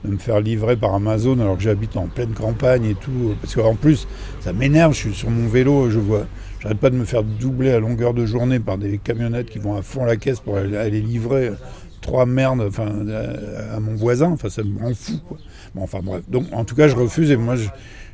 de 0.05 0.11
me 0.11 0.19
faire 0.19 0.41
livrer 0.41 0.77
par 0.77 0.95
Amazon 0.95 1.41
alors 1.41 1.57
que 1.57 1.65
j'habite 1.65 1.97
en 1.97 2.07
pleine 2.07 2.33
campagne 2.33 2.85
et 2.85 2.95
tout. 2.95 3.35
Parce 3.41 3.57
qu'en 3.57 3.75
plus, 3.75 4.07
ça 4.41 4.53
m'énerve, 4.53 4.93
je 4.93 4.99
suis 4.99 5.15
sur 5.15 5.31
mon 5.31 5.49
vélo, 5.49 5.91
je 5.91 5.99
vois... 5.99 6.27
J'arrête 6.61 6.79
pas 6.79 6.91
de 6.91 6.97
me 6.97 7.05
faire 7.05 7.23
doubler 7.23 7.71
à 7.71 7.79
longueur 7.79 8.15
de 8.15 8.27
journée 8.27 8.59
par 8.59 8.79
des 8.79 8.99
camionnettes 8.99 9.49
qui 9.49 9.59
vont 9.61 9.77
à 9.77 9.83
fond 9.83 10.05
la 10.05 10.17
caisse 10.17 10.41
pour 10.41 10.57
aller, 10.57 10.77
aller 10.77 11.01
livrer 11.01 11.53
trois 12.01 12.27
merdes 12.27 12.63
enfin, 12.67 12.87
à, 12.87 13.77
à 13.77 13.81
mon 13.81 13.95
voisin. 13.95 14.31
Enfin, 14.31 14.49
ça 14.49 14.63
me 14.63 14.79
rend 14.79 14.93
fou. 14.95 15.19
Quoi. 15.27 15.39
Bon, 15.75 15.83
enfin 15.83 16.01
bref. 16.03 16.23
Donc, 16.29 16.47
en 16.53 16.65
tout 16.65 16.75
cas, 16.75 16.89
je 16.89 16.97
refuse 16.97 17.31
et 17.31 17.37
moi, 17.37 17.55
je, 17.57 17.69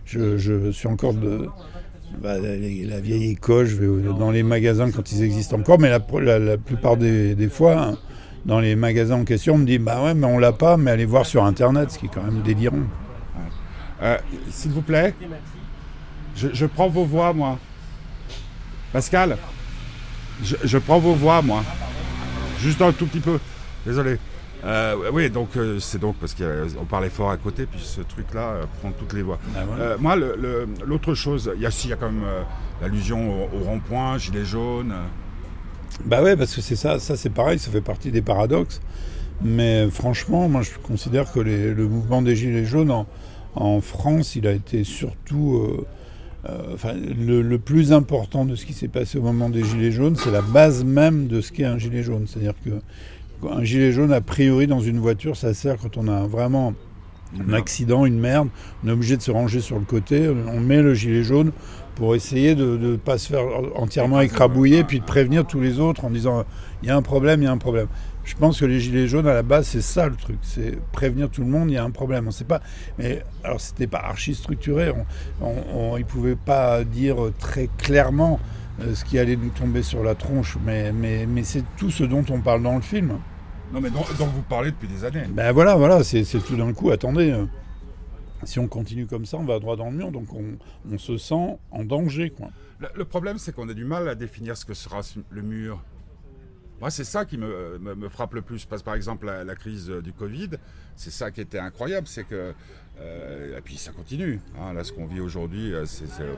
je, 0.06 0.37
je 0.37 0.71
suis 0.71 0.88
encore 0.88 1.14
de 1.14 1.49
bah, 2.21 2.38
la, 2.38 3.00
vieille 3.00 3.30
école. 3.30 3.66
Je 3.66 3.76
vais 3.76 4.12
dans 4.18 4.30
les 4.30 4.42
magasins 4.42 4.90
quand 4.90 5.12
ils 5.12 5.23
existent 5.23 5.56
encore, 5.59 5.78
mais 5.78 5.90
la, 5.90 6.00
la, 6.21 6.38
la 6.38 6.56
plupart 6.56 6.97
des, 6.97 7.35
des 7.35 7.49
fois, 7.49 7.80
hein, 7.80 7.99
dans 8.44 8.61
les 8.61 8.76
magasins 8.76 9.16
en 9.16 9.25
question, 9.25 9.54
on 9.54 9.59
me 9.59 9.66
dit 9.66 9.78
bah 9.78 10.02
ouais, 10.02 10.14
mais 10.14 10.26
on 10.26 10.38
l'a 10.38 10.52
pas, 10.52 10.76
mais 10.76 10.90
allez 10.90 11.04
voir 11.04 11.26
sur 11.26 11.44
internet, 11.44 11.90
ce 11.90 11.99
qui 11.99 12.06
est 12.06 12.11
quand 12.12 12.23
même 12.23 12.42
délirant. 12.42 12.76
Euh, 14.02 14.18
S'il 14.50 14.73
vous 14.73 14.83
plaît, 14.83 15.14
je, 16.37 16.49
je 16.52 16.66
prends 16.66 16.88
vos 16.88 17.04
voix, 17.04 17.33
moi. 17.33 17.59
Pascal, 18.92 19.37
je, 20.42 20.56
je 20.62 20.78
prends 20.78 20.99
vos 20.99 21.14
voix, 21.14 21.42
moi. 21.42 21.62
Juste 22.59 22.83
un 22.83 22.92
tout 22.92 23.06
petit 23.06 23.21
peu. 23.21 23.38
Désolé. 23.87 24.18
Euh, 24.64 25.11
oui, 25.12 25.28
donc 25.28 25.56
euh, 25.56 25.78
c'est 25.78 25.99
donc 25.99 26.16
parce 26.16 26.35
qu'on 26.35 26.85
parlait 26.87 27.11
fort 27.11 27.30
à 27.30 27.37
côté, 27.37 27.66
puis 27.66 27.80
ce 27.83 28.00
truc-là 28.00 28.40
euh, 28.40 28.64
prend 28.80 28.92
toutes 28.92 29.12
les 29.12 29.23
voix. 29.23 29.38
Ah, 29.54 29.61
voilà. 29.66 29.83
Euh, 29.85 29.97
moi, 30.00 30.16
le- 30.16 30.37
le- 30.40 30.66
l'autre 30.87 31.14
chose, 31.14 31.52
il 31.54 31.61
y 31.61 31.66
a, 31.66 31.71
si, 31.71 31.88
il 31.88 31.90
y 31.90 31.92
a 31.92 31.97
quand 31.97 32.11
même 32.11 32.25
euh, 32.25 32.42
l'allusion 32.80 33.30
au, 33.44 33.56
au 33.56 33.64
rond-point, 33.64 34.16
gilet 34.16 34.44
jaune. 34.44 34.94
Bah 36.06 36.23
ouais, 36.23 36.35
parce 36.37 36.54
que 36.54 36.61
c'est 36.62 36.76
ça, 36.76 36.99
ça 36.99 37.14
c'est 37.16 37.30
pareil, 37.30 37.59
ça 37.59 37.71
fait 37.71 37.83
partie 37.83 38.11
des 38.11 38.23
paradoxes. 38.23 38.80
Mais 39.42 39.88
franchement, 39.90 40.49
moi 40.49 40.62
je 40.62 40.71
considère 40.83 41.30
que 41.30 41.40
les- 41.40 41.75
le 41.75 41.87
mouvement 41.87 42.23
des 42.23 42.35
Gilets 42.35 42.64
jaunes 42.64 42.90
en, 42.90 43.06
en 43.56 43.80
France, 43.83 44.35
il 44.35 44.47
a 44.47 44.52
été 44.52 44.83
surtout. 44.85 45.85
enfin, 46.73 46.92
le, 46.94 47.42
le 47.42 47.59
plus 47.59 47.92
important 47.92 48.44
de 48.44 48.54
ce 48.54 48.64
qui 48.66 48.73
s'est 48.73 48.88
passé 48.88 49.18
au 49.18 49.23
moment 49.23 49.49
des 49.50 49.62
Gilets 49.64 49.92
jaunes, 49.92 50.16
c'est 50.16 50.30
la 50.30 50.42
base 50.42 50.85
même 50.85 51.26
de 51.26 51.40
ce 51.40 51.52
qu'est 51.52 51.64
un 51.64 51.78
gilet 51.78 52.02
jaune. 52.02 52.26
C'est-à-dire 52.26 52.54
que 52.64 52.71
un 53.50 53.62
gilet 53.64 53.92
jaune, 53.92 54.12
a 54.12 54.20
priori, 54.20 54.66
dans 54.66 54.80
une 54.80 54.98
voiture, 54.98 55.36
ça 55.36 55.54
sert 55.54 55.76
quand 55.78 55.96
on 55.96 56.08
a 56.08 56.26
vraiment 56.26 56.74
un 57.48 57.52
accident, 57.52 58.06
une 58.06 58.18
merde, 58.20 58.48
on 58.84 58.88
est 58.88 58.92
obligé 58.92 59.16
de 59.16 59.22
se 59.22 59.30
ranger 59.30 59.60
sur 59.60 59.78
le 59.78 59.84
côté, 59.84 60.28
on 60.28 60.60
met 60.60 60.82
le 60.82 60.94
gilet 60.94 61.24
jaune 61.24 61.50
pour 61.96 62.14
essayer 62.14 62.54
de 62.54 62.76
ne 62.76 62.96
pas 62.96 63.18
se 63.18 63.28
faire 63.28 63.44
entièrement 63.76 64.20
écrabouiller, 64.20 64.84
puis 64.84 65.00
de 65.00 65.04
prévenir 65.04 65.44
tous 65.46 65.60
les 65.60 65.80
autres 65.80 66.04
en 66.04 66.10
disant 66.10 66.44
il 66.82 66.88
y 66.88 66.90
a 66.92 66.96
un 66.96 67.02
problème, 67.02 67.42
il 67.42 67.44
y 67.44 67.48
a 67.48 67.52
un 67.52 67.58
problème. 67.58 67.86
Je 68.24 68.34
pense 68.36 68.60
que 68.60 68.64
les 68.64 68.80
gilets 68.80 69.06
jaunes, 69.06 69.26
à 69.26 69.34
la 69.34 69.42
base, 69.42 69.66
c'est 69.66 69.82
ça 69.82 70.08
le 70.08 70.14
truc, 70.16 70.38
c'est 70.42 70.78
prévenir 70.92 71.28
tout 71.28 71.42
le 71.42 71.46
monde, 71.48 71.70
il 71.70 71.74
y 71.74 71.76
a 71.76 71.84
un 71.84 71.90
problème. 71.90 72.26
On 72.26 72.30
sait 72.30 72.44
pas, 72.44 72.60
mais 72.98 73.22
alors 73.42 73.60
c'était 73.60 73.86
pas 73.86 73.98
archi 73.98 74.34
structuré, 74.34 74.90
on, 74.90 75.44
on, 75.46 75.54
on- 75.92 75.96
ils 75.98 76.06
pouvaient 76.06 76.36
pas 76.36 76.84
dire 76.84 77.16
très 77.38 77.68
clairement 77.78 78.40
ce 78.80 79.04
qui 79.04 79.18
allait 79.18 79.36
nous 79.36 79.50
tomber 79.50 79.82
sur 79.82 80.02
la 80.02 80.14
tronche, 80.14 80.56
mais, 80.64 80.92
mais, 80.92 81.26
mais 81.26 81.44
c'est 81.44 81.64
tout 81.76 81.90
ce 81.90 82.04
dont 82.04 82.24
on 82.30 82.40
parle 82.40 82.62
dans 82.62 82.74
le 82.76 82.82
film. 82.82 83.18
Non, 83.72 83.80
mais 83.80 83.90
dont, 83.90 84.04
dont 84.18 84.26
vous 84.26 84.42
parlez 84.42 84.70
depuis 84.70 84.88
des 84.88 85.04
années. 85.04 85.24
Ben 85.30 85.52
voilà, 85.52 85.74
voilà, 85.76 86.02
c'est 86.04 86.24
tout 86.44 86.56
d'un 86.56 86.72
coup, 86.72 86.90
attendez, 86.90 87.30
euh, 87.30 87.46
si 88.44 88.58
on 88.58 88.68
continue 88.68 89.06
comme 89.06 89.26
ça, 89.26 89.36
on 89.38 89.44
va 89.44 89.58
droit 89.58 89.76
dans 89.76 89.90
le 89.90 89.96
mur, 89.96 90.10
donc 90.12 90.32
on, 90.34 90.58
on 90.92 90.98
se 90.98 91.16
sent 91.16 91.58
en 91.70 91.84
danger, 91.84 92.30
quoi. 92.30 92.50
Le, 92.80 92.88
le 92.94 93.04
problème, 93.04 93.38
c'est 93.38 93.54
qu'on 93.54 93.68
a 93.68 93.74
du 93.74 93.84
mal 93.84 94.08
à 94.08 94.14
définir 94.14 94.56
ce 94.56 94.64
que 94.64 94.74
sera 94.74 95.00
le 95.30 95.42
mur. 95.42 95.82
Moi, 96.80 96.90
c'est 96.90 97.04
ça 97.04 97.24
qui 97.24 97.38
me, 97.38 97.78
me- 97.78 97.94
me 97.94 98.08
frappe 98.08 98.34
le 98.34 98.42
plus. 98.42 98.64
Parce 98.66 98.82
que, 98.82 98.86
par 98.86 98.96
exemple, 98.96 99.26
la, 99.26 99.44
la 99.44 99.54
crise 99.54 99.88
euh, 99.88 100.02
du 100.02 100.12
Covid, 100.12 100.50
c'est 100.96 101.12
ça 101.12 101.30
qui 101.30 101.40
était 101.40 101.58
incroyable. 101.60 102.06
C'est 102.08 102.24
que. 102.24 102.52
Euh, 103.00 103.58
et 103.58 103.60
puis, 103.60 103.76
ça 103.76 103.92
continue. 103.92 104.40
hein. 104.60 104.72
là, 104.72 104.84
ce 104.84 104.92
qu'on 104.92 105.06
vit 105.06 105.20
aujourd'hui, 105.20 105.72
euh, 105.74 105.84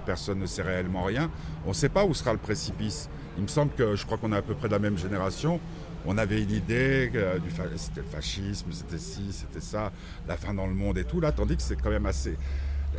personne 0.05 0.39
ne 0.39 0.47
sait 0.47 0.63
réellement 0.63 1.05
rien. 1.05 1.31
On 1.65 1.69
ne 1.71 1.75
sait 1.75 1.89
pas 1.91 2.05
où 2.05 2.15
sera 2.15 2.33
le 2.33 2.39
précipice. 2.39 3.09
Il 3.37 3.43
me 3.43 3.49
semble 3.49 3.73
que 3.75 3.95
je 3.97 4.07
crois 4.07 4.17
qu'on 4.19 4.33
est 4.33 4.37
à 4.37 4.43
peu 4.43 4.55
près 4.55 4.69
de 4.69 4.73
la 4.73 4.79
même 4.79 4.97
génération. 4.97 5.61
On 6.07 6.17
avait 6.19 6.41
une 6.43 6.53
idée, 6.53 7.11
euh, 7.15 7.39
du 7.39 7.51
fa- 7.51 7.65
c'était 7.77 8.01
le 8.01 8.07
fascisme, 8.07 8.71
c'était 8.73 8.97
ci, 8.99 9.33
c'était 9.33 9.61
ça, 9.61 9.93
la 10.29 10.37
fin 10.37 10.55
dans 10.55 10.67
le 10.67 10.75
monde 10.75 10.97
et 10.99 11.05
tout. 11.05 11.21
Là, 11.21 11.33
tandis 11.33 11.57
que 11.57 11.63
c'est 11.63 11.77
quand 11.77 11.91
même 11.91 12.07
assez. 12.07 12.37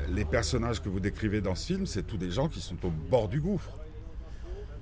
Les 0.09 0.25
personnages 0.25 0.81
que 0.81 0.89
vous 0.89 0.99
décrivez 0.99 1.41
dans 1.41 1.55
ce 1.55 1.65
film, 1.67 1.85
c'est 1.87 2.03
tous 2.03 2.17
des 2.17 2.29
gens 2.29 2.47
qui 2.49 2.59
sont 2.61 2.75
au 2.85 2.89
bord 2.91 3.27
du 3.29 3.39
gouffre, 3.41 3.71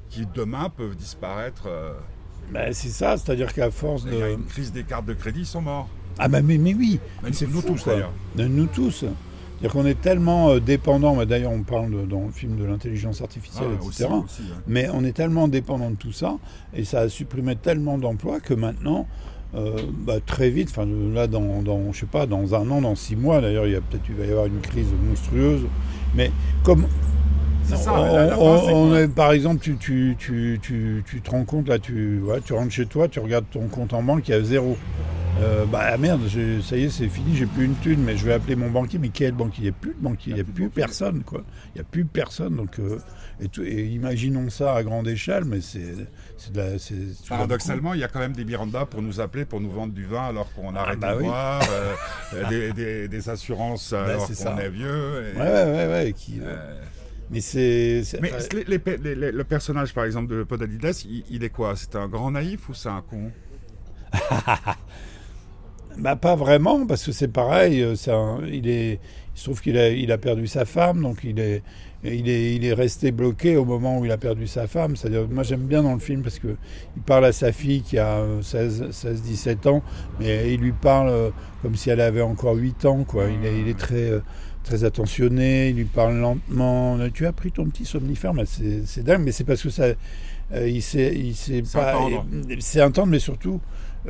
qui 0.10 0.26
demain 0.26 0.70
peuvent 0.70 0.96
disparaître. 0.96 1.64
euh, 1.68 1.94
Ben, 2.52 2.74
c'est 2.74 2.90
ça, 2.90 3.16
c'est-à-dire 3.16 3.54
qu'à 3.54 3.72
force 3.72 4.04
Il 4.08 4.14
y 4.18 4.22
a 4.22 4.28
de... 4.30 4.34
une 4.34 4.46
crise 4.46 4.72
des 4.74 4.84
cartes 4.84 5.06
de 5.06 5.14
crédit, 5.14 5.42
ils 5.42 5.46
sont 5.46 5.62
morts. 5.62 5.88
Ah 6.20 6.28
ben 6.28 6.44
mais, 6.46 6.58
mais 6.58 6.74
oui, 6.74 7.00
Même 7.24 7.34
c'est 7.34 7.48
nous 7.52 7.62
tous, 7.62 7.86
d'ailleurs. 7.86 8.12
Nous 8.38 8.66
tous. 8.68 9.04
C'est-à-dire 9.60 9.72
qu'on 9.72 9.86
est 9.86 10.00
tellement 10.02 10.50
euh, 10.52 10.60
dépendants, 10.60 11.16
bah, 11.16 11.26
d'ailleurs 11.26 11.52
on 11.52 11.64
parle 11.64 11.90
de- 11.92 12.06
dans 12.06 12.26
le 12.26 12.32
film 12.32 12.58
de 12.58 12.66
l'intelligence 12.66 13.22
artificielle, 13.22 13.68
Ah, 13.72 13.86
etc. 13.86 14.06
aussi, 14.06 14.24
aussi, 14.26 14.42
ouais. 14.44 14.48
Mais 14.68 14.90
on 14.94 15.04
est 15.06 15.14
tellement 15.14 15.48
dépendant 15.48 15.90
de 15.92 15.96
tout 15.96 16.12
ça, 16.12 16.38
et 16.76 16.84
ça 16.84 17.00
a 17.00 17.10
supprimé 17.10 17.56
tellement 17.56 17.98
d'emplois 17.98 18.40
que 18.42 18.54
maintenant, 18.54 19.08
euh, 19.56 19.78
bah, 20.06 20.16
très 20.26 20.50
vite, 20.50 20.68
enfin 20.72 20.86
là 21.14 21.28
dans, 21.28 21.62
dans, 21.62 21.94
je 21.94 22.02
sais 22.02 22.06
pas, 22.06 22.26
dans 22.26 22.54
un 22.54 22.70
an, 22.70 22.82
dans 22.82 22.96
six 22.96 23.16
mois, 23.16 23.40
d'ailleurs 23.40 23.66
il 23.66 23.72
y 23.74 23.76
a 23.76 23.82
peut-être 23.82 24.04
il 24.10 24.16
va 24.16 24.26
y 24.26 24.30
avoir 24.32 24.46
une 24.46 24.60
crise 24.60 24.88
monstrueuse, 25.08 25.62
mais 26.16 26.32
comme 26.64 26.86
C'est 27.64 27.78
ça, 27.78 27.94
on- 27.94 28.14
la- 28.14 28.26
la 28.28 28.40
on- 28.40 28.54
base, 28.56 28.62
c'est 28.66 28.74
on 28.74 28.88
quoi 28.90 29.00
est- 29.02 29.08
par 29.08 29.32
exemple, 29.32 29.62
tu, 29.62 29.78
tu, 29.78 30.16
tu, 30.20 30.60
tu, 30.62 31.02
tu 31.10 31.22
te 31.22 31.32
rends 31.32 31.46
compte, 31.46 31.70
là, 31.70 31.80
tu, 31.80 32.20
ouais, 32.20 32.42
tu 32.42 32.52
rentres 32.52 32.72
chez 32.74 32.86
toi, 32.88 33.08
tu 33.08 33.20
regardes 33.22 33.46
ton 33.50 33.68
compte 33.68 33.94
en 33.94 34.04
banque, 34.04 34.28
il 34.28 34.32
y 34.32 34.34
a 34.34 34.44
zéro. 34.44 34.78
Euh, 35.38 35.66
bah 35.66 35.98
merde, 35.98 36.22
j'ai- 36.28 36.62
ça 36.62 36.78
y 36.78 36.84
est, 36.86 36.90
c'est 36.90 37.10
fini, 37.10 37.36
j'ai 37.36 37.46
plus 37.46 37.66
une 37.66 37.76
thune, 37.76 38.02
mais 38.02 38.16
je 38.16 38.24
vais 38.26 38.32
appeler 38.34 38.56
mon 38.56 38.70
banquier. 38.72 39.00
Mais 39.00 39.10
quel 39.10 39.34
banquier? 39.34 39.60
Il 39.60 39.64
n'y 39.64 39.70
a 39.70 39.74
plus 39.74 39.94
de 39.94 40.00
banquier, 40.02 40.32
il 40.32 40.36
n'y 40.36 40.40
a, 40.42 40.46
plus 40.46 40.70
personne, 40.70 41.24
quoi. 41.24 41.44
Il 41.74 41.76
n'y 41.76 41.82
a 41.82 41.84
plus 41.84 42.06
personne. 42.06 42.56
Donc, 42.56 42.80
euh, 42.80 43.00
et, 43.42 43.50
tout- 43.50 43.64
et 43.64 43.84
imaginons 43.88 44.50
ça 44.50 44.74
à 44.76 44.84
grande 44.84 45.10
échelle, 45.10 45.44
mais 45.44 45.60
c'est 45.60 45.94
Paradoxalement, 47.28 47.94
il 47.94 48.00
y 48.00 48.04
a 48.04 48.08
quand 48.08 48.20
même 48.20 48.32
des 48.32 48.46
Miranda 48.46 48.86
pour 48.86 49.02
nous 49.02 49.20
appeler, 49.20 49.44
pour 49.44 49.60
nous 49.60 49.70
vendre 49.72 49.94
du 49.94 50.06
vin 50.06 50.24
alors 50.24 50.52
qu'on 50.54 50.74
arrête 50.74 51.00
bah 51.00 51.14
de 51.14 51.18
oui. 51.20 51.24
boire, 51.26 51.62
euh, 52.34 52.44
des, 52.50 52.72
des- 52.72 53.08
des 53.10 53.30
assurances 53.30 53.92
alors 53.92 54.28
c'est 54.28 54.42
qu'on 54.46 54.58
est 54.58 54.70
vieux. 54.70 55.34
et- 55.34 55.38
Ouais, 55.38 55.44
ouais, 55.48 55.64
ouais, 55.66 55.88
ouais. 55.88 56.14
Qui, 56.16 56.40
Mais 57.30 57.42
c'est. 57.42 58.04
Mais 58.22 58.32
enfin, 58.34 58.46
les- 58.54 58.64
les- 58.78 58.98
les- 58.98 59.16
les- 59.16 59.32
le 59.34 59.44
personnage, 59.44 59.94
par 59.94 60.06
exemple, 60.06 60.34
de 60.34 60.44
Podalides, 60.44 60.94
il, 61.10 61.24
il 61.30 61.44
est 61.44 61.50
quoi? 61.50 61.76
C'est 61.76 61.96
un 61.98 62.08
grand 62.08 62.32
naïf 62.32 62.70
ou 62.70 62.74
c'est 62.74 62.88
un 62.90 63.02
con? 63.02 63.32
Bah 65.98 66.16
pas 66.18 66.36
vraiment, 66.36 66.86
parce 66.86 67.06
que 67.06 67.12
c'est 67.14 67.30
pareil. 67.30 67.82
euh, 67.82 67.96
c'est 67.96 68.12
un- 68.12 68.40
il 68.52 68.68
est, 68.68 68.94
il 69.36 69.40
se 69.40 69.44
trouve 69.46 69.62
qu'il 69.62 69.78
a, 69.78 69.90
il 69.90 70.12
a 70.12 70.18
perdu 70.18 70.46
sa 70.48 70.66
femme, 70.66 71.02
donc 71.02 71.20
il 71.24 71.40
est, 71.40 71.64
il 72.04 72.28
est, 72.30 72.56
il 72.56 72.66
est 72.66 72.74
resté 72.74 73.12
bloqué 73.12 73.56
au 73.56 73.64
moment 73.66 74.00
où 74.00 74.06
il 74.06 74.12
a 74.12 74.18
perdu 74.18 74.46
sa 74.48 74.68
femme. 74.68 74.96
C'est-à-dire, 74.98 75.28
moi 75.30 75.44
j'aime 75.44 75.62
bien 75.66 75.84
dans 75.84 75.94
le 75.94 76.00
film 76.00 76.22
parce 76.22 76.40
que 76.40 76.58
il 76.98 77.02
parle 77.04 77.26
à 77.26 77.32
sa 77.32 77.52
fille 77.54 77.82
qui 77.82 77.98
a 77.98 78.18
euh, 78.18 78.42
16, 78.42 78.92
16 78.92 79.22
17 79.22 79.68
ans, 79.68 79.84
mais 80.20 80.54
il 80.54 80.60
lui 80.60 80.74
parle 80.74 81.10
euh, 81.10 81.30
comme 81.62 81.76
si 81.76 81.90
elle 81.90 82.02
avait 82.02 82.22
encore 82.22 82.56
8 82.56 82.84
ans, 82.86 83.04
quoi. 83.06 83.26
Il 83.30 83.46
est, 83.46 83.60
il 83.62 83.68
est 83.70 83.78
très, 83.80 83.96
euh, 84.12 84.20
très 84.64 84.84
attentionné. 84.84 85.70
Il 85.70 85.78
lui 85.78 85.86
parle 85.86 86.16
lentement. 86.18 86.98
Tu 87.14 87.26
as 87.26 87.32
pris 87.32 87.52
ton 87.52 87.66
petit 87.70 87.86
somnifère, 87.86 88.34
c'est, 88.46 89.04
dingue. 89.04 89.22
Mais 89.24 89.32
c'est 89.32 89.44
parce 89.46 89.62
que 89.64 89.70
ça, 89.70 89.86
euh, 90.54 90.70
il 90.70 90.82
s'est, 90.82 91.14
il 91.16 91.36
s'est 91.36 91.62
C'est 91.66 91.80
pas, 91.80 91.98
c'est 92.60 92.82
un 92.82 92.92
tendre, 92.92 93.08
mais 93.08 93.20
surtout. 93.20 93.62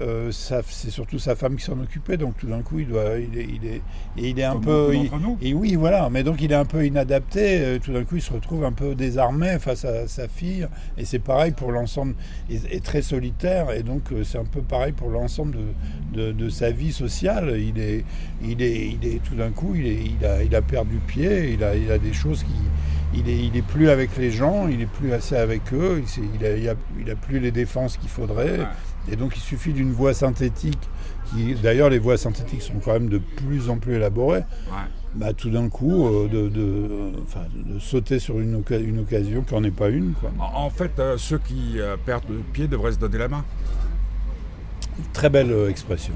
Euh, 0.01 0.29
c'est 0.31 0.89
surtout 0.89 1.19
sa 1.19 1.35
femme 1.35 1.55
qui 1.55 1.63
s'en 1.63 1.79
occupait, 1.79 2.17
donc 2.17 2.35
tout 2.37 2.47
d'un 2.47 2.61
coup, 2.61 2.79
il 2.79 2.87
doit, 2.87 3.17
il 3.17 3.37
est, 3.39 3.45
il 3.45 3.65
est, 3.65 3.81
et 4.17 4.29
il 4.29 4.39
est 4.39 4.43
un 4.43 4.55
peu, 4.65 4.89
il- 5.05 5.09
et 5.41 5.53
oui, 5.53 5.75
voilà, 5.75 6.09
mais 6.09 6.21
donc 6.23 6.41
il 6.41 6.51
est 6.51 6.55
un 6.55 6.65
peu 6.65 6.85
inadapté. 6.85 7.59
euh, 7.61 7.79
Tout 7.79 7.93
d'un 7.93 8.03
coup, 8.03 8.17
il 8.17 8.21
se 8.21 8.33
retrouve 8.33 8.65
un 8.65 8.73
peu 8.73 8.93
désarmé 8.93 9.57
face 9.59 9.85
à 9.85 10.07
sa 10.07 10.27
fille, 10.27 10.67
et 10.97 11.05
c'est 11.05 11.19
pareil 11.19 11.53
pour 11.53 11.71
l'ensemble, 11.71 12.15
et, 12.49 12.59
et 12.75 12.79
très 12.81 13.01
solitaire, 13.01 13.71
et 13.71 13.83
donc 13.83 14.11
euh, 14.11 14.23
c'est 14.25 14.37
un 14.37 14.43
peu 14.43 14.61
pareil 14.61 14.91
pour 14.91 15.09
l'ensemble 15.09 15.55
de, 16.13 16.21
de, 16.23 16.31
de 16.33 16.49
sa 16.49 16.71
vie 16.71 16.91
sociale. 16.91 17.57
Il 17.57 17.79
est, 17.79 18.03
il 18.43 18.61
est, 18.61 18.89
il 19.01 19.07
est 19.07 19.23
tout 19.23 19.35
d'un 19.35 19.51
coup, 19.51 19.75
il, 19.75 19.87
est, 19.87 19.97
il 20.19 20.25
a, 20.25 20.43
il 20.43 20.53
a 20.55 20.61
perdu 20.61 20.97
pied. 21.07 21.51
Il 21.53 21.63
a, 21.63 21.73
il 21.75 21.89
a 21.89 21.97
des 21.97 22.11
choses 22.13 22.43
qui, 22.43 23.17
il 23.17 23.29
est, 23.29 23.37
il 23.45 23.55
est 23.55 23.61
plus 23.65 23.89
avec 23.89 24.17
les 24.17 24.31
gens, 24.31 24.67
il 24.67 24.81
est 24.81 24.85
plus 24.91 25.13
assez 25.13 25.35
avec 25.37 25.73
eux. 25.73 26.03
Il, 26.17 26.23
il 26.39 26.45
a, 26.45 26.57
il 26.57 26.67
a, 26.69 26.73
il 26.99 27.09
a 27.09 27.15
plus 27.15 27.39
les 27.39 27.51
défenses 27.51 27.95
qu'il 27.95 28.09
faudrait. 28.09 28.59
Ouais. 28.59 28.65
Et 29.11 29.15
donc 29.15 29.35
il 29.35 29.41
suffit 29.41 29.71
d'une 29.73 29.91
voix 29.91 30.13
synthétique, 30.13 30.79
qui 31.29 31.55
d'ailleurs 31.55 31.89
les 31.89 31.99
voix 31.99 32.17
synthétiques 32.17 32.61
sont 32.61 32.79
quand 32.83 32.93
même 32.93 33.09
de 33.09 33.17
plus 33.19 33.69
en 33.69 33.77
plus 33.77 33.95
élaborées, 33.95 34.39
Ouais. 34.69 34.77
bah, 35.15 35.33
tout 35.33 35.49
d'un 35.49 35.69
coup 35.69 36.07
euh, 36.07 36.27
de, 36.27 36.49
de, 36.49 36.61
euh, 36.61 37.11
enfin, 37.23 37.41
de 37.53 37.77
sauter 37.79 38.17
sur 38.19 38.39
une, 38.39 38.59
oca- 38.61 38.79
une 38.83 38.99
occasion 38.99 39.41
qui 39.43 39.53
n'en 39.53 39.63
est 39.63 39.71
pas 39.71 39.89
une. 39.89 40.13
Quoi. 40.13 40.31
En, 40.39 40.65
en 40.65 40.69
fait, 40.69 40.91
euh, 40.99 41.17
ceux 41.17 41.37
qui 41.37 41.73
euh, 41.79 41.97
perdent 42.03 42.23
le 42.29 42.37
pied 42.53 42.67
devraient 42.67 42.93
se 42.93 42.99
donner 42.99 43.17
la 43.19 43.27
main. 43.27 43.43
Très 45.13 45.29
belle 45.29 45.51
euh, 45.51 45.69
expression. 45.69 46.13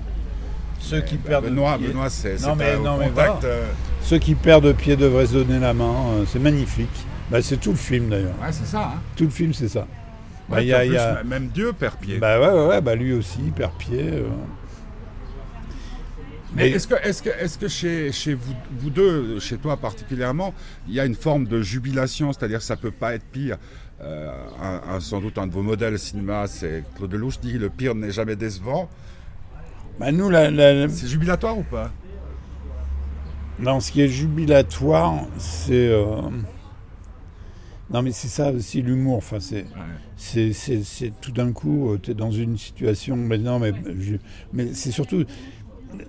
Ceux 0.79 1.01
qui 1.01 1.17
perdent 1.17 1.45
Benoît, 1.45 1.77
pied, 1.77 1.89
Benoît 1.89 2.09
c'est 2.09 2.41
Non, 2.41 2.55
mais- 2.55 2.71
un 2.71 2.79
non, 2.79 2.97
mais 2.97 3.09
contact. 3.09 3.41
voilà. 3.41 3.53
euh, 3.55 3.65
ceux 4.01 4.17
qui 4.17 4.33
perdent 4.35 4.71
pied 4.73 4.95
devraient 4.95 5.25
se 5.27 5.33
donner 5.33 5.59
la 5.59 5.73
main. 5.73 5.93
euh, 6.13 6.25
c'est 6.27 6.39
magnifique. 6.39 7.05
Bah, 7.29 7.41
c'est 7.41 7.57
tout 7.57 7.71
le 7.71 7.75
film 7.77 8.09
d'ailleurs. 8.09 8.33
ouais, 8.41 8.51
c'est 8.51 8.65
ça. 8.65 8.93
Hein. 8.95 8.99
Tout 9.15 9.25
le 9.25 9.29
film 9.29 9.53
c'est 9.53 9.67
ça. 9.67 9.85
Bah, 10.49 10.61
il 10.61 10.67
y 10.67 10.73
a- 10.73 10.85
y 10.85 11.23
Même 11.25 11.47
Dieu 11.47 11.73
perd 11.73 11.95
pied. 11.97 12.17
Bah 12.17 12.39
ouais, 12.39 12.47
ouais, 12.59 12.67
ouais, 12.67 12.81
bah 12.81 12.95
lui 12.95 13.13
aussi, 13.13 13.39
perd 13.55 13.73
pied. 13.73 14.09
euh. 14.13 14.27
Mais 16.55 16.63
Mais- 16.63 16.69
est-ce 16.71 16.87
que, 16.87 16.95
est-ce 16.95 17.21
que, 17.21 17.29
est-ce 17.29 17.57
que 17.59 17.67
chez, 17.67 18.11
chez 18.11 18.33
vous, 18.33 18.53
vous 18.79 18.89
deux, 18.89 19.39
chez 19.39 19.57
toi 19.57 19.77
particulièrement, 19.77 20.53
il 20.87 20.95
y 20.95 20.99
a 20.99 21.05
une 21.05 21.13
forme 21.15 21.45
de 21.45 21.61
jubilation, 21.61 22.33
c'est-à-dire 22.33 22.57
que 22.59 22.63
ça 22.65 22.75
peut 22.75 22.91
pas 22.91 23.13
être 23.15 23.25
pire 23.25 23.57
Euh, 24.01 24.31
un- 24.63 24.95
un- 24.95 24.99
Sans 25.01 25.19
doute 25.19 25.37
un 25.37 25.45
de 25.45 25.51
vos 25.51 25.61
modèles 25.61 25.99
cinéma, 25.99 26.47
c'est 26.47 26.85
Claude 26.95 27.11
Lelouch 27.11 27.37
dit 27.41 27.57
le 27.57 27.69
pire 27.69 27.95
n'est 27.95 28.11
jamais 28.11 28.37
décevant. 28.37 28.89
Bah, 29.99 30.13
nous, 30.13 30.29
la- 30.29 30.49
la- 30.49 30.87
C'est 30.87 31.07
jubilatoire 31.07 31.57
ou 31.57 31.63
pas? 31.63 31.91
Non, 33.59 33.81
ce 33.81 33.91
qui 33.91 34.01
est 34.01 34.07
jubilatoire, 34.07 35.15
c'est. 35.37 35.73
euh, 35.89 36.21
Non, 37.91 38.01
mais 38.03 38.11
c'est 38.11 38.27
ça 38.27 38.51
aussi 38.51 38.81
l'humour. 38.81 39.17
Enfin, 39.17 39.39
c'est, 39.39 39.65
c'est, 40.15 40.53
c'est, 40.53 41.11
tout 41.21 41.31
d'un 41.31 41.51
coup, 41.51 41.97
tu 42.01 42.11
es 42.11 42.13
dans 42.13 42.31
une 42.31 42.57
situation. 42.57 43.15
Mais 43.15 43.37
non, 43.37 43.59
mais, 43.59 43.73
je- 43.99 44.15
mais 44.53 44.67
c'est 44.73 44.91
surtout. 44.91 45.23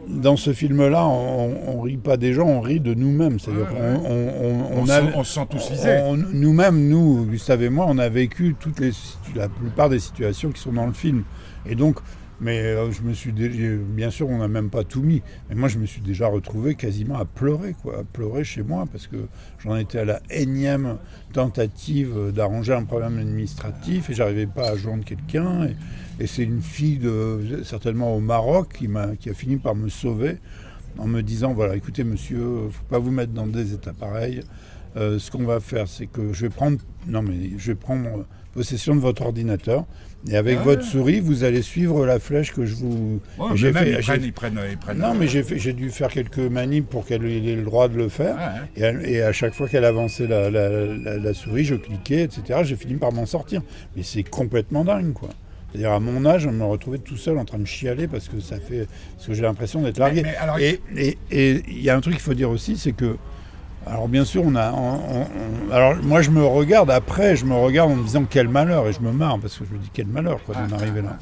Dans 0.08 0.36
ce 0.36 0.52
film-là, 0.52 1.06
on, 1.06 1.56
on 1.68 1.80
rit 1.80 1.96
pas 1.96 2.18
des 2.18 2.34
gens, 2.34 2.46
on 2.46 2.60
rit 2.60 2.80
de 2.80 2.92
nous-mêmes. 2.92 3.38
C'est-à-dire 3.40 3.62
Ouais, 3.72 3.78
qu'on 3.98 4.04
on, 4.04 4.28
on- 4.28 4.78
on, 4.78 4.82
on 4.82 4.86
se, 4.86 4.92
a- 4.92 5.02
on 5.16 5.24
se 5.24 5.32
sent 5.32 5.46
tous 5.48 5.70
visés. 5.70 6.00
on- 6.04 6.16
nous-mêmes, 6.18 6.86
nous, 6.88 7.24
Gustave 7.24 7.62
et 7.62 7.70
moi, 7.70 7.86
on 7.88 7.96
a 7.96 8.10
vécu 8.10 8.54
toutes 8.60 8.78
les, 8.78 8.90
la 9.34 9.48
plupart 9.48 9.88
des 9.88 9.98
situations 9.98 10.50
qui 10.50 10.60
sont 10.60 10.72
dans 10.72 10.86
le 10.86 10.92
film. 10.92 11.24
Et 11.64 11.76
donc, 11.76 11.96
mais 12.40 12.60
euh, 12.60 12.90
je 12.90 13.02
me 13.02 13.12
suis, 13.12 13.32
bien 13.32 14.10
sûr, 14.10 14.28
on 14.28 14.38
n'a 14.38 14.48
même 14.48 14.70
pas 14.70 14.84
tout 14.84 15.02
mis. 15.02 15.22
Mais 15.48 15.54
moi, 15.54 15.68
je 15.68 15.78
me 15.78 15.86
suis 15.86 16.00
déjà 16.00 16.26
retrouvé 16.26 16.74
quasiment 16.74 17.18
à 17.18 17.24
pleurer, 17.24 17.74
quoi, 17.82 17.98
à 18.00 18.04
pleurer 18.04 18.44
chez 18.44 18.62
moi, 18.62 18.86
parce 18.90 19.06
que 19.06 19.16
j'en 19.58 19.76
étais 19.76 19.98
à 19.98 20.04
la 20.04 20.20
énième 20.30 20.98
tentative 21.32 22.32
d'arranger 22.32 22.72
un 22.72 22.84
problème 22.84 23.18
administratif 23.18 24.10
et 24.10 24.14
j'arrivais 24.14 24.46
pas 24.46 24.70
à 24.70 24.76
joindre 24.76 25.04
quelqu'un. 25.04 25.68
Et, 26.18 26.26
c'est 26.26 26.42
une 26.42 26.60
fille 26.60 27.00
certainement 27.64 28.14
au 28.14 28.20
Maroc 28.20 28.74
qui 28.76 28.88
m'a, 28.88 29.16
qui 29.16 29.30
a 29.30 29.34
fini 29.34 29.56
par 29.56 29.74
me 29.74 29.88
sauver 29.88 30.36
en 30.98 31.06
me 31.06 31.22
disant 31.22 31.54
voilà, 31.54 31.76
écoutez, 31.76 32.04
monsieur, 32.04 32.68
faut 32.70 32.84
pas 32.90 32.98
vous 32.98 33.10
mettre 33.10 33.32
dans 33.32 33.46
des 33.46 33.72
états 33.72 33.94
pareils. 33.94 34.42
Euh, 34.96 35.18
ce 35.18 35.30
qu'on 35.30 35.44
va 35.44 35.60
faire, 35.60 35.88
c'est 35.88 36.06
que 36.06 36.32
je 36.32 36.42
vais 36.42 36.50
prendre, 36.50 36.78
non 37.06 37.22
mais 37.22 37.52
je 37.56 37.68
vais 37.68 37.74
prendre 37.76 38.26
possession 38.52 38.94
de 38.96 39.00
votre 39.00 39.22
ordinateur 39.22 39.86
et 40.28 40.36
avec 40.36 40.58
Ah. 40.60 40.64
votre 40.64 40.82
souris, 40.82 41.20
vous 41.20 41.44
allez 41.44 41.62
suivre 41.62 42.04
la 42.04 42.18
flèche 42.18 42.52
que 42.52 42.66
je 42.66 42.74
vous. 42.74 43.20
Ouais, 43.38 43.48
j'ai 43.54 43.72
même, 43.72 43.84
fait- 43.84 43.90
ils, 43.90 43.94
j'ai- 43.96 44.02
prennent, 44.02 44.24
ils 44.24 44.32
prennent, 44.32 44.60
ils 44.70 44.76
prennent- 44.78 44.98
Non, 44.98 45.14
mais 45.14 45.26
j'ai 45.26 45.42
fait- 45.42 45.58
j'ai 45.58 45.72
dû 45.72 45.90
faire 45.90 46.08
quelques 46.08 46.38
manips 46.38 46.88
pour 46.88 47.06
qu'elle 47.06 47.24
ait 47.24 47.56
le 47.56 47.62
droit 47.62 47.88
de 47.88 47.96
le 47.96 48.08
faire. 48.08 48.36
Ouais. 48.76 48.94
Et, 49.06 49.22
à 49.22 49.32
chaque 49.32 49.54
fois 49.54 49.68
qu'elle 49.68 49.84
avançait 49.84 50.26
la, 50.26 50.50
la- 50.50 50.68
la- 50.68 51.16
la 51.18 51.34
souris, 51.34 51.64
je 51.64 51.74
cliquais, 51.74 52.22
etc. 52.24 52.60
J'ai 52.64 52.76
fini 52.76 52.94
par 52.94 53.12
m'en 53.12 53.26
sortir. 53.26 53.62
Mais 53.96 54.02
c'est 54.02 54.22
complètement 54.24 54.84
dingue, 54.84 55.12
quoi. 55.12 55.30
C'est-à-dire 55.72 55.92
à 55.92 56.00
mon 56.00 56.26
âge, 56.26 56.42
je 56.42 56.48
me 56.48 56.64
retrouvais 56.64 56.98
tout 56.98 57.16
seul 57.16 57.38
en 57.38 57.44
train 57.44 57.58
de 57.58 57.64
chialer 57.64 58.08
parce 58.08 58.28
que 58.28 58.40
ça 58.40 58.56
fait, 58.58 58.88
parce 59.14 59.28
que 59.28 59.34
j'ai 59.34 59.42
l'impression 59.42 59.80
d'être 59.82 59.98
largué. 59.98 60.22
mais 60.22 60.34
alors- 60.36 60.58
et 60.58 60.80
et- 60.96 61.16
et 61.30 61.62
il 61.68 61.80
y 61.80 61.88
a 61.90 61.96
un 61.96 62.00
truc 62.00 62.14
qu'il 62.14 62.22
faut 62.22 62.34
dire 62.34 62.50
aussi, 62.50 62.76
c'est 62.76 62.90
que, 62.92 63.16
alors 63.86 64.08
bien 64.08 64.24
sûr, 64.24 64.42
on 64.44 64.54
a, 64.56 64.72
on- 64.72 64.76
on- 64.76 65.26
on- 65.70 65.72
alors 65.72 65.94
moi 66.02 66.22
je 66.22 66.30
me 66.30 66.44
regarde 66.44 66.90
après, 66.90 67.36
je 67.36 67.44
me 67.44 67.54
regarde 67.54 67.90
en 67.92 67.96
me 67.96 68.04
disant 68.04 68.24
quel 68.28 68.48
malheur 68.48 68.86
et 68.88 68.92
je 68.92 69.00
me 69.00 69.12
marre 69.12 69.38
parce 69.38 69.56
que 69.58 69.64
je 69.64 69.72
me 69.74 69.78
dis 69.78 69.90
quel 69.92 70.06
malheur 70.06 70.40
quoi 70.44 70.54
d'en 70.54 70.76
arriver 70.76 71.02
là. 71.02 71.18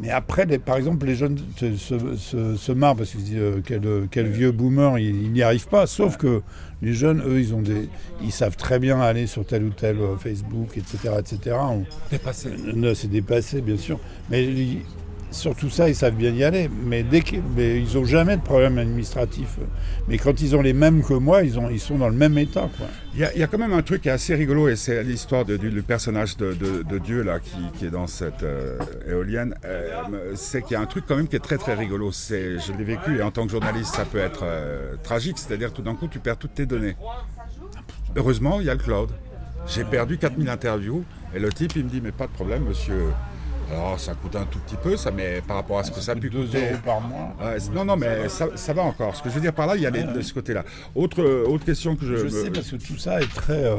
Mais 0.00 0.08
après, 0.08 0.46
les- 0.46 0.58
par 0.58 0.78
exemple, 0.78 1.04
les 1.04 1.14
jeunes 1.14 1.38
se, 1.58 1.76
se- 1.76 2.16
se- 2.16 2.56
se 2.56 2.72
marrent 2.72 2.96
parce 2.96 3.10
qu'ils 3.10 3.20
se 3.20 3.24
disent 3.26 3.36
euh, 3.38 3.60
quel, 3.62 3.82
quel 4.10 4.26
vieux 4.26 4.50
boomer, 4.50 4.98
il 4.98 5.30
n'y 5.30 5.42
arrive 5.42 5.68
pas. 5.68 5.86
Sauf 5.86 6.16
que 6.16 6.40
les 6.80 6.94
jeunes, 6.94 7.22
eux, 7.26 7.38
ils 7.38 7.54
ont 7.54 7.60
des, 7.60 7.90
ils 8.22 8.32
savent 8.32 8.56
très 8.56 8.78
bien 8.78 9.02
aller 9.02 9.26
sur 9.26 9.44
tel 9.44 9.64
ou 9.64 9.68
tel 9.68 9.98
euh, 9.98 10.16
Facebook, 10.16 10.78
etc., 10.78 11.14
etc. 11.18 11.56
On- 11.60 11.84
Dépassé. 12.10 12.48
non, 12.74 12.92
c'est 12.94 13.10
dépassé, 13.10 13.60
bien 13.60 13.76
sûr. 13.76 13.98
Mais 14.30 14.48
sur 15.32 15.54
tout 15.54 15.70
ça, 15.70 15.88
ils 15.88 15.94
savent 15.94 16.14
bien 16.14 16.30
y 16.30 16.44
aller. 16.44 16.70
Mais 16.84 17.02
dès 17.02 17.22
ils 17.56 17.94
n'ont 17.94 18.04
jamais 18.04 18.36
de 18.36 18.42
problème 18.42 18.78
administratif. 18.78 19.58
Mais 20.08 20.18
quand 20.18 20.40
ils 20.40 20.54
ont 20.54 20.62
les 20.62 20.72
mêmes 20.72 21.02
que 21.02 21.14
moi, 21.14 21.42
ils, 21.42 21.58
ont, 21.58 21.70
ils 21.70 21.80
sont 21.80 21.98
dans 21.98 22.08
le 22.08 22.14
même 22.14 22.36
état. 22.38 22.68
Il 23.14 23.20
y, 23.20 23.42
a, 23.42 23.46
quand 23.46 23.58
même 23.58 23.72
un 23.72 23.82
truc 23.82 24.02
qui 24.02 24.08
est 24.08 24.12
assez 24.12 24.34
rigolo 24.34 24.68
et 24.68 24.76
c'est 24.76 25.02
l'histoire 25.02 25.44
du 25.44 25.82
personnage 25.82 26.36
de, 26.36 26.98
Dieu 26.98 27.22
là 27.22 27.40
qui, 27.40 27.56
qui 27.78 27.86
est 27.86 27.90
dans 27.90 28.06
cette 28.06 28.42
euh, 28.42 28.78
éolienne. 29.06 29.54
Euh, 29.64 30.32
c'est 30.34 30.62
qu'il 30.62 30.72
y 30.72 30.76
a 30.76 30.80
un 30.80 30.86
truc 30.86 31.04
quand 31.06 31.16
même 31.16 31.28
qui 31.28 31.36
est 31.36 31.40
très 31.40 31.58
très 31.58 31.74
rigolo. 31.74 32.12
C'est, 32.12 32.58
je 32.58 32.72
l'ai 32.72 32.84
vécu 32.84 33.18
et 33.18 33.22
en 33.22 33.30
tant 33.30 33.44
que 33.44 33.52
journaliste 33.52 33.94
ça 33.94 34.04
peut 34.04 34.18
être 34.18 34.44
euh, 34.44 34.94
tragique. 35.02 35.38
C'est-à-dire 35.38 35.72
tout 35.72 35.82
d'un 35.82 35.94
coup 35.94 36.08
tu 36.08 36.20
perds 36.20 36.38
toutes 36.38 36.54
tes 36.54 36.66
données. 36.66 36.96
Heureusement 38.16 38.60
il 38.60 38.66
y 38.66 38.70
a 38.70 38.74
le 38.74 38.80
cloud. 38.80 39.10
J'ai 39.66 39.84
perdu 39.84 40.18
4000 40.18 40.48
interviews 40.48 41.04
et 41.34 41.38
le 41.38 41.52
type 41.52 41.72
il 41.76 41.84
me 41.84 41.90
dit 41.90 42.00
mais 42.00 42.12
pas 42.12 42.26
de 42.26 42.32
problème 42.32 42.64
monsieur. 42.64 43.08
Alors 43.72 43.98
ça 43.98 44.14
coûte 44.14 44.36
un 44.36 44.44
tout 44.44 44.58
petit 44.60 44.76
peu 44.76 44.96
ça 44.96 45.10
mais 45.10 45.40
par 45.46 45.56
rapport 45.56 45.78
à 45.78 45.84
ce 45.84 45.90
que 45.90 46.00
ça 46.00 46.12
a 46.12 46.14
pu 46.14 46.28
2 46.30 46.40
coûter. 46.44 46.58
euros 46.70 46.78
par 46.84 47.00
mois. 47.00 47.34
Ouais, 47.42 47.56
non, 47.74 47.84
non, 47.84 47.96
mais 47.96 48.28
ça, 48.28 48.48
ça 48.54 48.72
va 48.72 48.82
encore. 48.82 49.16
Ce 49.16 49.22
que 49.22 49.30
je 49.30 49.34
veux 49.34 49.40
dire 49.40 49.52
par 49.54 49.66
là, 49.66 49.76
il 49.76 49.82
y 49.82 49.86
a 49.86 49.90
les- 49.90 50.02
de 50.04 50.20
ce 50.20 50.34
côté-là. 50.34 50.64
Autre, 50.94 51.22
autre 51.48 51.64
question 51.64 51.96
que 51.96 52.04
je. 52.06 52.16
Je 52.16 52.24
me- 52.24 52.28
sais 52.30 52.50
parce 52.50 52.70
que 52.70 52.76
tout 52.76 52.98
ça 52.98 53.20
est 53.20 53.32
très. 53.34 53.64
euh, 53.64 53.76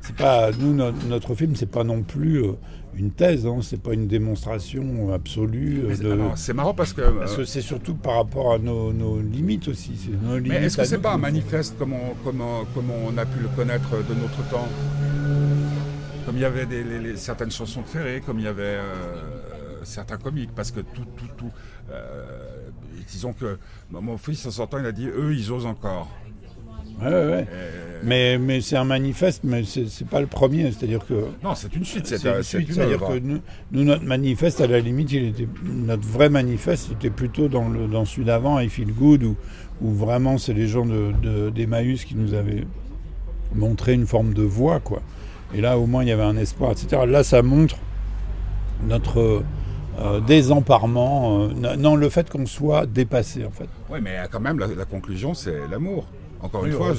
c'est 0.00 0.14
pas 0.14 0.50
nous 0.52 0.72
no- 0.72 0.92
notre 1.08 1.34
film, 1.34 1.56
c'est 1.56 1.70
pas 1.70 1.82
non 1.84 2.02
plus 2.02 2.42
euh, 2.44 2.52
une 2.94 3.10
thèse, 3.10 3.44
hein, 3.46 3.58
c'est 3.62 3.80
pas 3.82 3.92
une 3.92 4.06
démonstration 4.06 5.12
absolue. 5.12 5.80
euh, 5.84 5.88
Mais 5.88 5.96
de- 5.96 6.12
alors, 6.12 6.38
C'est 6.38 6.52
marrant 6.54 6.74
parce 6.74 6.92
que. 6.92 7.02
parce 7.02 7.32
euh, 7.34 7.36
que 7.38 7.44
c'est 7.44 7.60
surtout 7.60 7.94
par 7.94 8.14
rapport 8.16 8.52
à 8.54 8.58
nos, 8.58 8.92
nos 8.92 9.20
limites 9.20 9.66
aussi. 9.68 9.92
c'est 9.96 10.10
nos 10.26 10.34
mais 10.34 10.40
limites 10.40 10.62
est-ce 10.62 10.76
que 10.76 10.84
c'est 10.84 10.98
pas 10.98 11.12
un 11.14 11.18
manifeste 11.18 11.76
comme 11.78 11.92
on, 11.92 12.14
comme, 12.24 12.40
on, 12.40 12.64
comme 12.74 12.90
on 12.90 13.18
a 13.18 13.26
pu 13.26 13.40
le 13.42 13.48
connaître 13.48 13.90
de 13.90 14.14
notre 14.14 14.48
temps? 14.50 14.68
Comme 16.28 16.36
il 16.36 16.42
y 16.42 16.44
avait 16.44 16.66
des, 16.66 16.84
les- 16.84 16.98
les- 16.98 17.16
certaines 17.16 17.50
chansons 17.50 17.80
de 17.80 17.86
Ferré, 17.86 18.20
comme 18.24 18.38
il 18.38 18.44
y 18.44 18.48
avait 18.48 18.62
euh, 18.62 18.82
certains 19.82 20.18
comiques, 20.18 20.50
parce 20.54 20.70
que 20.70 20.80
tout, 20.80 21.06
tout, 21.16 21.24
tout. 21.38 21.50
euh, 21.90 22.22
disons 23.10 23.32
que 23.32 23.56
mon 23.90 24.18
fils, 24.18 24.44
en 24.44 24.50
sortant, 24.50 24.78
il 24.78 24.84
a 24.84 24.92
dit 24.92 25.06
eux, 25.06 25.32
ils 25.34 25.50
osent 25.50 25.64
encore. 25.64 26.10
Ouais, 27.00 27.06
ouais, 27.06 27.12
ouais. 27.14 27.46
Euh, 27.50 28.00
Mais, 28.04 28.36
mais 28.36 28.60
c'est 28.60 28.76
un 28.76 28.84
manifeste, 28.84 29.40
mais 29.42 29.62
c'est 29.64 30.06
pas 30.06 30.20
le 30.20 30.26
premier. 30.26 30.64
C'est-à-dire 30.70 31.06
que 31.06 31.14
non, 31.42 31.54
c'est 31.54 31.74
une 31.74 31.84
suite, 31.86 32.06
c'est 32.06 32.18
C'est 32.18 32.28
un- 32.28 32.36
une 32.36 32.42
c'est 32.42 32.58
suite, 32.58 32.74
c'est-à-dire 32.74 32.98
que 32.98 33.18
nous, 33.20 33.38
nous, 33.72 33.84
notre 33.84 34.04
manifeste, 34.04 34.60
à 34.60 34.66
la 34.66 34.80
limite, 34.80 35.10
il 35.12 35.28
était, 35.28 35.48
notre 35.64 36.06
vrai 36.06 36.28
manifeste, 36.28 36.92
était 36.92 37.08
plutôt 37.08 37.48
dans, 37.48 37.70
le, 37.70 37.86
dans 37.86 38.04
celui 38.04 38.26
d'avant, 38.26 38.58
I 38.60 38.68
Feel 38.68 38.92
Good, 38.92 39.22
où, 39.22 39.34
où 39.80 39.92
vraiment 39.92 40.36
c'est 40.36 40.52
les 40.52 40.66
gens 40.68 40.84
de, 40.84 41.12
de- 41.22 41.48
d'Emmaüs 41.48 42.04
qui 42.04 42.16
nous 42.16 42.34
avaient 42.34 42.66
montrer 43.54 43.94
une 43.94 44.06
forme 44.06 44.34
de 44.34 44.42
voix, 44.42 44.78
quoi. 44.80 45.00
Et 45.54 45.60
là, 45.60 45.78
au 45.78 45.86
moins, 45.86 46.02
il 46.02 46.08
y 46.08 46.12
avait 46.12 46.22
un 46.22 46.36
espoir, 46.36 46.72
etc. 46.72 47.02
Là, 47.06 47.24
ça 47.24 47.42
montre 47.42 47.76
notre 48.86 49.42
euh, 50.00 50.20
désemparement, 50.20 51.48
euh, 51.48 51.76
non, 51.76 51.96
le 51.96 52.08
fait 52.08 52.30
qu'on 52.30 52.46
soit 52.46 52.86
dépassé, 52.86 53.44
en 53.44 53.50
fait. 53.50 53.68
Oui, 53.90 53.98
mais 54.02 54.16
quand 54.30 54.40
même, 54.40 54.58
la, 54.58 54.84
conclusion, 54.84 55.34
c'est 55.34 55.66
l'amour. 55.70 56.06
Encore 56.40 56.64
une 56.66 56.72
fois, 56.72 56.94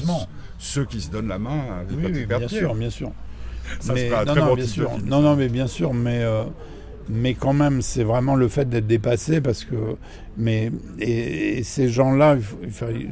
ceux 0.58 0.86
qui 0.86 1.00
se 1.00 1.10
donnent 1.10 1.30
la 1.30 1.40
main, 1.40 1.86
oui, 1.92 2.26
bien 2.26 2.48
sûr, 2.48 2.76
bien 2.76 2.90
sûr. 2.90 3.12
Ça 3.80 3.94
mais, 3.94 4.10
sera 4.10 4.26
non, 4.26 4.34
très 4.34 4.42
non, 4.42 4.56
bien 4.56 4.66
sûr. 4.66 4.92
non, 5.06 5.22
non, 5.22 5.36
mais 5.36 5.48
bien 5.48 5.68
sûr, 5.68 5.94
mais 5.94 6.24
euh, 6.24 6.44
mais 7.08 7.36
quand 7.36 7.54
même, 7.54 7.82
c'est 7.82 8.04
vraiment 8.04 8.36
le 8.36 8.48
fait 8.48 8.68
d'être 8.68 8.88
dépassé 8.88 9.42
parce 9.42 9.64
que. 9.64 9.76
Mais, 10.40 10.72
et, 11.00 11.64
ces 11.64 11.90
gens-là 11.90 12.38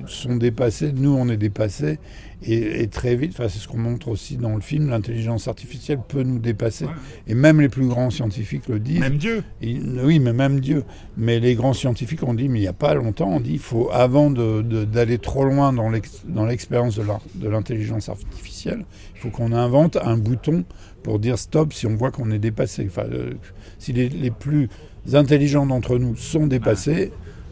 sont 0.06 0.38
dépassés, 0.38 0.94
nous 0.94 1.14
on 1.14 1.28
est 1.28 1.38
dépassés, 1.38 2.00
et, 2.44 2.88
très 2.88 3.16
vite, 3.16 3.34
c'est 3.36 3.50
ce 3.50 3.68
qu'on 3.68 3.80
montre 3.80 4.10
aussi 4.10 4.38
dans 4.38 4.56
le 4.56 4.62
film, 4.62 4.90
l'intelligence 4.90 5.48
artificielle 5.48 6.00
peut 6.08 6.22
nous 6.22 6.40
dépasser. 6.40 6.86
Et 7.26 7.34
même 7.34 7.60
les 7.60 7.68
plus 7.68 7.88
grands 7.88 8.12
scientifiques 8.12 8.68
le 8.70 8.80
disent. 8.80 9.00
Même 9.00 9.18
Dieu 9.18 9.44
Oui, 9.62 10.20
mais 10.20 10.34
même 10.34 10.60
Dieu. 10.60 10.84
Mais 11.18 11.40
les 11.40 11.56
grands 11.56 11.74
scientifiques 11.74 12.24
ont 12.24 12.36
dit, 12.36 12.48
mais 12.48 12.60
il 12.60 12.62
n'y 12.62 12.68
a 12.68 12.74
pas 12.74 12.94
longtemps, 12.94 13.30
on 13.30 13.40
dit, 13.40 13.54
il 13.54 13.60
faut, 13.60 13.90
avant 13.92 14.30
d'aller 14.30 15.18
trop 15.18 15.46
loin 15.46 15.74
dans 15.74 16.46
l'expérience 16.46 17.00
de 17.36 17.50
l'intelligence 17.50 18.08
artificielle, 18.08 18.86
il 19.16 19.20
faut 19.20 19.30
qu'on 19.30 19.52
invente 19.52 19.98
un 19.98 20.16
bouton 20.16 20.64
pour 21.02 21.20
dire 21.20 21.40
stop 21.40 21.74
si 21.74 21.88
on 21.88 21.96
voit 21.96 22.12
qu'on 22.12 22.32
est 22.32 22.40
dépassé. 22.40 22.86
Enfin, 22.86 23.06
euh, 23.12 23.34
si 23.80 23.94
les, 23.94 24.30
plus 24.30 24.70
intelligents 25.16 25.66
d'entre 25.66 25.98
nous 25.98 26.16
sont 26.16 26.48
dépassés, 26.48 27.12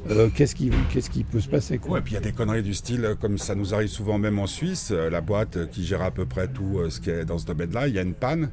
euh, 0.10 0.30
qu'est-ce 0.34 0.56
qui, 0.56 0.72
qu'est-ce 0.92 1.10
qui 1.10 1.24
peut 1.24 1.40
se 1.40 1.48
passer 1.48 1.78
quoi? 1.78 1.94
Ouais, 1.94 2.02
puis 2.02 2.14
il 2.14 2.16
y 2.16 2.18
a 2.18 2.22
des 2.22 2.32
conneries 2.32 2.64
du 2.64 2.74
style, 2.74 3.06
euh, 3.06 3.16
comme 3.16 3.38
ça 3.38 3.56
nous 3.56 3.74
arrive 3.74 3.88
souvent 3.88 4.18
même 4.18 4.38
en 4.40 4.48
Suisse, 4.48 4.92
la 4.92 5.22
boîte 5.22 5.70
qui 5.72 5.86
gère 5.86 6.02
à 6.02 6.12
peu 6.12 6.26
près 6.26 6.48
tout 6.48 6.80
ce 6.90 7.00
qui 7.00 7.10
est 7.10 7.26
dans 7.26 7.38
ce 7.38 7.46
domaine-là, 7.46 7.88
il 7.88 7.96
y 7.96 8.00
a 8.00 8.02
une 8.02 8.14
panne. 8.14 8.50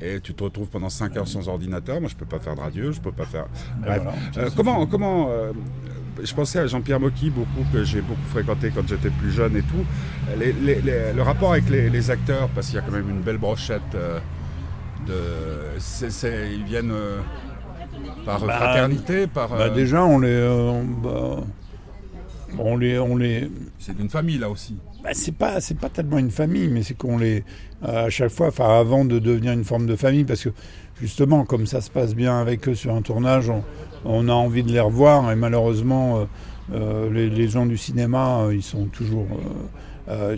Et 0.00 0.20
tu 0.20 0.34
te 0.34 0.42
retrouves 0.42 0.68
pendant 0.68 0.90
5 0.90 1.16
heures 1.16 1.28
sans 1.28 1.48
ordinateur. 1.48 2.00
Moi, 2.00 2.10
je 2.10 2.16
peux 2.16 2.26
pas 2.26 2.38
faire 2.38 2.56
de 2.56 2.60
radio, 2.60 2.92
je 2.92 3.00
peux 3.00 3.12
pas 3.12 3.24
faire. 3.24 3.46
Bref. 3.80 4.02
comment, 4.54 4.86
comment 4.86 5.30
je 6.22 6.34
pensais 6.34 6.58
à 6.58 6.66
Jean-Pierre 6.66 7.00
Mocky, 7.00 7.30
beaucoup, 7.30 7.64
que 7.72 7.84
j'ai 7.84 8.00
beaucoup 8.00 8.26
fréquenté 8.28 8.70
quand 8.74 8.86
j'étais 8.86 9.10
plus 9.10 9.30
jeune 9.30 9.56
et 9.56 9.62
tout. 9.62 9.84
le 10.36 11.22
rapport 11.22 11.52
avec 11.52 11.70
les, 11.70 12.10
acteurs, 12.10 12.48
parce 12.50 12.66
qu'il 12.66 12.76
y 12.76 12.78
a 12.78 12.82
quand 12.82 12.92
même 12.92 13.08
une 13.08 13.22
belle 13.22 13.38
brochette 13.38 13.82
ils 15.06 16.64
viennent 16.64 16.92
euh, 16.92 17.20
par 18.24 18.40
bah, 18.40 18.54
fraternité, 18.54 19.26
par. 19.26 19.48
Bah, 19.48 19.56
euh, 19.60 19.74
déjà, 19.74 20.04
on 20.04 20.18
les, 20.18 20.28
euh, 20.28 20.82
bah, 21.02 21.42
on 22.58 22.76
les, 22.76 22.98
on 22.98 23.16
les. 23.16 23.50
C'est 23.78 23.96
d'une 23.96 24.10
famille 24.10 24.38
là 24.38 24.50
aussi. 24.50 24.76
c'est 25.12 25.34
pas, 25.36 25.60
c'est 25.60 25.78
pas 25.78 25.88
tellement 25.88 26.18
une 26.18 26.30
famille, 26.30 26.68
mais 26.68 26.82
c'est 26.82 26.94
qu'on 26.94 27.18
les, 27.18 27.44
à 27.82 28.10
chaque 28.10 28.30
fois, 28.30 28.48
enfin, 28.48 28.78
avant 28.78 29.04
de 29.04 29.18
devenir 29.18 29.52
une 29.52 29.64
forme 29.64 29.86
de 29.86 29.96
famille, 29.96 30.24
parce 30.24 30.44
que 30.44 30.50
justement, 31.00 31.44
comme 31.44 31.66
ça 31.66 31.80
se 31.80 31.90
passe 31.90 32.14
bien 32.14 32.38
avec 32.40 32.68
eux 32.68 32.74
sur 32.74 32.94
un 32.94 33.02
tournage, 33.02 33.50
on, 34.04 34.28
a 34.28 34.32
envie 34.32 34.62
de 34.62 34.72
les 34.72 34.80
revoir, 34.80 35.30
et 35.30 35.36
malheureusement, 35.36 36.26
les, 36.72 37.48
gens 37.48 37.66
du 37.66 37.76
cinéma, 37.76 38.48
ils 38.52 38.62
sont 38.62 38.86
toujours 38.86 39.26
euh, 40.08 40.36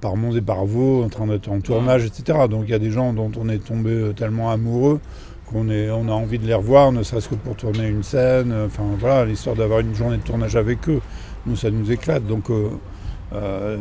par 0.00 0.16
Mons 0.16 0.36
et 0.36 0.40
par 0.40 0.64
Vaux, 0.64 1.04
en 1.04 1.08
train 1.08 1.26
d'être 1.28 1.48
en 1.48 1.60
tournage, 1.60 2.04
etc. 2.04 2.38
Donc 2.50 2.64
il 2.66 2.70
y 2.70 2.74
a 2.74 2.80
des 2.80 2.90
gens 2.90 3.12
dont 3.12 3.30
on 3.38 3.48
est 3.48 3.64
tombé 3.64 3.90
euh, 3.90 4.12
tellement 4.12 4.50
amoureux 4.50 5.00
qu'on 5.46 5.68
on 5.68 6.08
a 6.08 6.12
envie 6.12 6.38
de 6.38 6.46
les 6.46 6.54
revoir, 6.54 6.92
ne 6.92 7.02
serait-ce 7.02 7.28
que 7.28 7.34
pour 7.34 7.56
tourner 7.56 7.88
une 7.88 8.02
scène. 8.02 8.52
Euh, 8.52 8.66
enfin 8.66 8.84
voilà, 8.98 9.24
l'histoire 9.24 9.56
d'avoir 9.56 9.80
une 9.80 9.94
journée 9.94 10.16
de 10.16 10.22
tournage 10.22 10.56
avec 10.56 10.88
eux, 10.88 11.00
nous 11.46 11.56
ça 11.56 11.70
nous 11.70 11.90
éclate. 11.90 12.26
Donc 12.26 12.50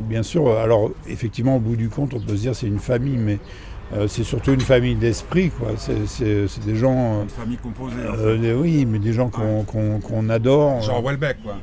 bien 0.09 0.23
sûr, 0.23 0.57
alors 0.57 0.89
effectivement, 1.07 1.57
au 1.57 1.59
bout 1.59 1.75
du 1.75 1.89
compte, 1.89 2.13
on 2.13 2.19
peut 2.19 2.35
se 2.35 2.41
dire 2.41 2.55
c'est 2.55 2.67
une 2.67 2.79
famille, 2.79 3.17
mais 3.17 3.37
c'est 4.07 4.23
surtout 4.23 4.53
une 4.53 4.61
famille 4.61 4.95
d'esprit, 4.95 5.51
quoi. 5.51 5.69
C'est 5.77 6.65
des 6.65 6.75
gens. 6.75 7.21
Une 7.21 7.29
famille 7.29 7.57
composée. 7.57 8.53
oui, 8.55 8.85
mais 8.85 8.99
des 8.99 9.13
gens 9.13 9.29
qu'on 9.29 10.29
adore. 10.29 10.81
Genre 10.81 11.03
Welbeck, 11.03 11.37
quoi. 11.43 11.57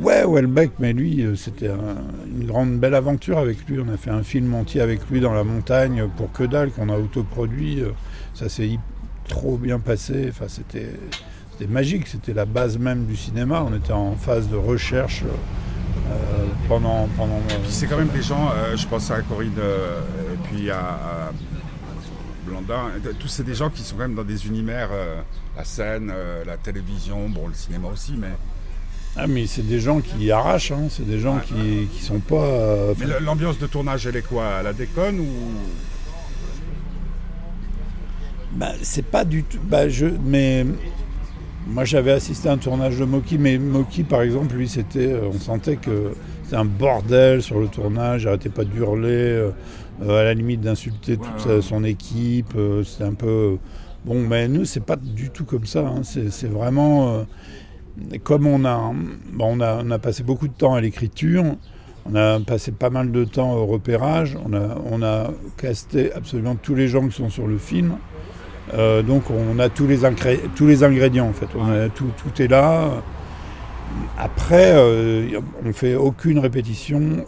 Ouais, 0.00 0.24
Welbeck, 0.24 0.70
mais 0.78 0.92
lui, 0.92 1.22
euh, 1.22 1.34
c'était 1.34 1.68
une 1.68 2.46
grande 2.46 2.78
belle 2.78 2.94
aventure 2.94 3.36
avec 3.36 3.66
lui. 3.68 3.80
On 3.84 3.92
a 3.92 3.96
fait 3.96 4.10
un 4.10 4.22
film 4.22 4.54
entier 4.54 4.80
avec 4.80 5.00
lui 5.10 5.20
dans 5.20 5.32
la 5.32 5.42
montagne 5.42 6.08
pour 6.16 6.30
que 6.30 6.44
dalle, 6.44 6.70
qu'on 6.70 6.88
a 6.88 6.96
autoproduit. 6.96 7.80
Euh, 7.80 7.90
ça 8.32 8.48
s'est 8.48 8.78
trop 9.28 9.56
bien 9.56 9.78
passé. 9.78 10.26
Enfin, 10.30 10.46
c'était 10.48 10.90
magique. 11.68 12.08
C'était 12.08 12.34
la 12.34 12.44
base 12.44 12.78
même 12.78 13.06
du 13.06 13.16
cinéma. 13.16 13.64
On 13.66 13.76
était 13.76 13.92
en 13.92 14.16
phase 14.16 14.48
de 14.48 14.56
recherche 14.56 15.22
euh, 15.24 16.46
pendant. 16.68 17.08
pendant 17.16 17.40
c'est 17.68 17.86
quand 17.86 17.98
même 17.98 18.08
des 18.08 18.22
gens, 18.22 18.50
je 18.74 18.86
pense 18.86 19.10
à 19.10 19.20
Corinne 19.22 19.52
et 19.52 20.48
puis 20.48 20.70
à, 20.70 21.30
Blandin. 22.46 22.90
Tous 23.18 23.28
c'est 23.28 23.44
des 23.44 23.54
gens 23.54 23.70
qui 23.70 23.82
sont 23.82 23.96
quand 23.96 24.02
même 24.02 24.14
dans 24.14 24.24
des 24.24 24.46
univers, 24.46 24.90
la 25.56 25.64
scène, 25.64 26.12
la 26.46 26.56
télévision, 26.56 27.28
bon, 27.28 27.46
le 27.48 27.54
cinéma 27.54 27.88
aussi, 27.88 28.14
mais 28.16 28.32
ah, 29.20 29.26
mais 29.26 29.46
c'est 29.46 29.66
des 29.66 29.80
gens 29.80 30.00
qui 30.00 30.30
arrachent, 30.30 30.70
hein. 30.70 30.86
c'est 30.90 31.06
des 31.06 31.18
gens 31.18 31.40
qui, 31.40 31.88
qui 31.92 32.04
sont 32.04 32.20
pas. 32.20 32.36
Euh, 32.36 32.94
mais 32.98 33.06
l'ambiance 33.20 33.58
de 33.58 33.66
tournage, 33.66 34.06
elle 34.06 34.14
est 34.14 34.22
quoi? 34.22 34.62
La 34.62 34.72
déconne 34.72 35.18
ou. 35.18 35.26
Bah, 38.52 38.72
c'est 38.82 39.04
pas 39.04 39.24
du 39.24 39.44
tout. 39.44 39.58
Bah, 39.62 39.88
je... 39.88 40.06
Mais 40.24 40.64
moi, 41.66 41.84
j'avais 41.84 42.12
assisté 42.12 42.48
à 42.48 42.52
un 42.52 42.58
tournage 42.58 42.98
de 42.98 43.04
Moki, 43.04 43.38
mais 43.38 43.58
Moki, 43.58 44.04
par 44.04 44.22
exemple, 44.22 44.54
lui, 44.54 44.68
c'était. 44.68 45.12
Euh, 45.12 45.28
on 45.32 45.38
sentait 45.38 45.76
que 45.76 46.12
c'était 46.44 46.56
un 46.56 46.64
bordel 46.64 47.42
sur 47.42 47.60
le 47.60 47.68
tournage, 47.68 48.22
j'arrêtais 48.22 48.48
pas 48.48 48.64
d'hurler, 48.64 49.10
euh, 49.10 49.50
à 50.00 50.24
la 50.24 50.34
limite 50.34 50.62
d'insulter 50.62 51.18
toute 51.18 51.60
son 51.60 51.84
équipe. 51.84 52.54
c'était 52.84 53.04
un 53.04 53.14
peu. 53.14 53.58
Bon, 54.04 54.20
mais 54.20 54.48
nous, 54.48 54.64
c'est 54.64 54.84
pas 54.84 54.96
du 54.96 55.30
tout 55.30 55.44
comme 55.44 55.66
ça. 55.66 55.80
Hein. 55.80 56.02
C'est 56.02 56.50
vraiment 56.50 57.26
comme 58.22 58.46
on 58.46 58.64
a, 58.64 58.92
on 59.38 59.60
a, 59.60 59.82
on 59.84 59.90
a 59.90 59.98
passé 59.98 60.22
beaucoup 60.22 60.48
de 60.48 60.52
temps 60.52 60.74
à 60.74 60.80
l'écriture, 60.80 61.44
on 62.06 62.14
a 62.14 62.40
passé 62.40 62.72
pas 62.72 62.90
mal 62.90 63.12
de 63.12 63.24
temps 63.24 63.54
au 63.54 63.66
repérage, 63.66 64.36
on 64.44 64.52
a, 64.54 64.78
on 64.90 65.02
a 65.02 65.30
casté 65.56 66.12
absolument 66.12 66.56
tous 66.56 66.74
les 66.74 66.88
gens 66.88 67.06
qui 67.06 67.16
sont 67.16 67.30
sur 67.30 67.46
le 67.46 67.58
film. 67.58 67.96
Euh, 68.74 69.02
donc 69.02 69.24
on 69.30 69.58
a 69.58 69.68
tous 69.68 69.86
les, 69.86 69.98
tous 70.54 70.66
les 70.66 70.84
ingrédients 70.84 71.28
en 71.28 71.32
fait, 71.32 71.48
on 71.56 71.70
a, 71.70 71.88
tout, 71.88 72.10
tout 72.16 72.42
est 72.42 72.48
là. 72.48 73.02
Après, 74.18 74.72
euh, 74.74 75.40
on 75.64 75.72
fait 75.72 75.94
aucune 75.94 76.38
répétition, 76.38 77.24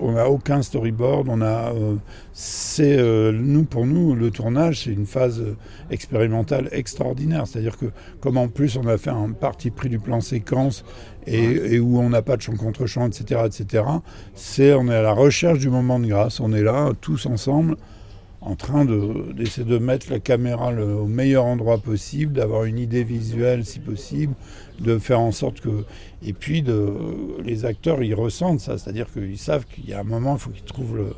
on 0.00 0.12
n'a 0.12 0.28
aucun 0.28 0.62
storyboard. 0.62 1.28
On 1.28 1.40
a, 1.42 1.72
euh, 1.72 1.96
c'est 2.32 2.96
nous 3.32 3.64
pour 3.64 3.86
nous 3.86 4.14
le 4.14 4.30
tournage, 4.30 4.84
c'est 4.84 4.92
une 4.92 5.06
phase 5.06 5.42
expérimentale 5.90 6.68
extraordinaire. 6.70 7.46
C'est-à-dire 7.46 7.76
que 7.76 7.86
comme 8.20 8.36
en 8.36 8.48
plus 8.48 8.76
on 8.76 8.86
a 8.86 8.98
fait 8.98 9.10
un 9.10 9.30
parti 9.32 9.70
pris 9.70 9.88
du 9.88 9.98
plan 9.98 10.20
séquence 10.20 10.84
et, 11.26 11.80
où 11.80 11.98
on 11.98 12.10
n'a 12.10 12.22
pas 12.22 12.36
de 12.36 12.42
chant 12.42 12.54
contre 12.54 12.86
chant, 12.86 13.08
etc., 13.08 13.40
etc. 13.44 13.84
C'est 14.34 14.74
on 14.74 14.88
est 14.88 14.94
à 14.94 15.02
la 15.02 15.12
recherche 15.12 15.58
du 15.58 15.70
moment 15.70 15.98
de 15.98 16.06
grâce. 16.06 16.38
On 16.38 16.52
est 16.52 16.62
là 16.62 16.92
tous 17.00 17.26
ensemble 17.26 17.76
en 18.46 18.54
train 18.54 18.84
d'essayer 18.84 19.66
de, 19.66 19.78
mettre 19.78 20.06
la 20.08 20.20
caméra 20.20 20.72
au 20.72 21.06
meilleur 21.06 21.44
endroit 21.44 21.78
possible, 21.78 22.32
d'avoir 22.32 22.64
une 22.64 22.78
idée 22.78 23.02
visuelle 23.02 23.64
si 23.64 23.80
possible, 23.80 24.34
de 24.80 24.98
faire 24.98 25.20
en 25.20 25.32
sorte 25.32 25.60
que... 25.60 25.84
Et 26.24 26.32
puis 26.32 26.62
de, 26.62 26.92
les 27.44 27.64
acteurs, 27.64 28.02
ils 28.04 28.14
ressentent 28.14 28.60
ça, 28.60 28.78
c'est-à-dire 28.78 29.06
qu'ils 29.12 29.38
savent 29.38 29.66
qu'il 29.66 29.88
y 29.88 29.94
a 29.94 30.00
un 30.00 30.04
moment, 30.04 30.36
il 30.36 30.40
faut 30.40 30.50
qu'ils 30.50 30.62
trouvent 30.62 30.96
le, 30.96 31.12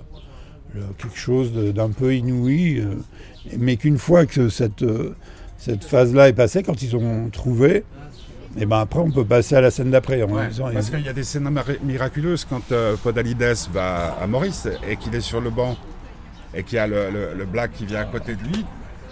quelque 0.96 1.18
chose 1.18 1.52
d'un 1.52 1.90
peu 1.90 2.14
inouï, 2.14 2.80
euh, 2.80 2.94
mais 3.58 3.76
qu'une 3.76 3.98
fois 3.98 4.24
que 4.24 4.48
cette, 4.48 4.84
cette 5.58 5.84
phase-là 5.84 6.28
est 6.30 6.34
passée, 6.34 6.62
quand 6.62 6.80
ils 6.82 6.96
ont 6.96 7.28
trouvé, 7.30 7.84
et 8.58 8.64
ben 8.64 8.80
après, 8.80 9.00
on 9.00 9.10
peut 9.10 9.24
passer 9.24 9.54
à 9.54 9.60
la 9.60 9.70
scène 9.70 9.90
d'après. 9.90 10.24
parce 10.72 10.90
qu'il 10.90 11.04
y 11.04 11.08
a 11.08 11.12
des 11.12 11.24
scènes 11.24 11.48
miraculeuses 11.82 12.46
quand 12.48 12.72
euh, 12.72 12.96
Podalides 12.96 13.54
va 13.72 14.16
à 14.20 14.26
Maurice 14.26 14.66
et 14.88 14.96
qu'il 14.96 15.14
est 15.14 15.20
sur 15.20 15.40
le 15.40 15.50
banc 15.50 15.76
et 16.54 16.62
qu'il 16.62 16.76
y 16.76 16.78
a 16.78 16.86
le, 16.86 17.10
le, 17.36 17.44
black 17.44 17.72
qui 17.72 17.86
vient 17.86 18.00
à 18.00 18.04
côté 18.04 18.34
de 18.34 18.42
lui, 18.42 18.64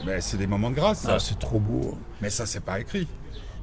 ben, 0.05 0.20
c'est 0.20 0.37
des 0.37 0.46
moments 0.46 0.70
de 0.70 0.77
grâce. 0.77 1.07
Ah, 1.09 1.18
c'est 1.18 1.38
trop 1.38 1.59
beau. 1.59 1.96
Mais 2.20 2.31
ça, 2.31 2.46
c'est 2.46 2.64
pas 2.64 2.81
écrit. 2.81 3.07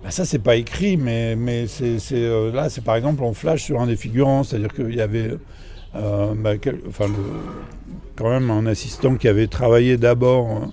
Ben, 0.03 0.12
ça, 0.12 0.25
c'est 0.25 0.39
pas 0.39 0.55
écrit, 0.55 0.97
mais, 0.97 1.36
mais 1.36 1.67
c'est, 1.67 1.97
euh, 2.12 2.51
là, 2.51 2.69
c'est 2.69 2.83
par 2.83 2.95
exemple, 2.95 3.23
on 3.23 3.33
flash 3.33 3.63
sur 3.63 3.79
un 3.79 3.88
des 3.88 3.95
figurants, 3.95 4.43
c'est-à-dire 4.43 4.73
qu'il 4.73 4.93
y 4.93 5.01
avait 5.01 5.38
euh, 5.95 6.33
ben, 6.36 6.59
enfin, 6.88 7.05
quand 8.15 8.29
même 8.29 8.51
un 8.51 8.65
assistant 8.65 9.15
qui 9.15 9.27
avait 9.27 9.47
travaillé 9.47 9.97
d'abord 9.97 10.71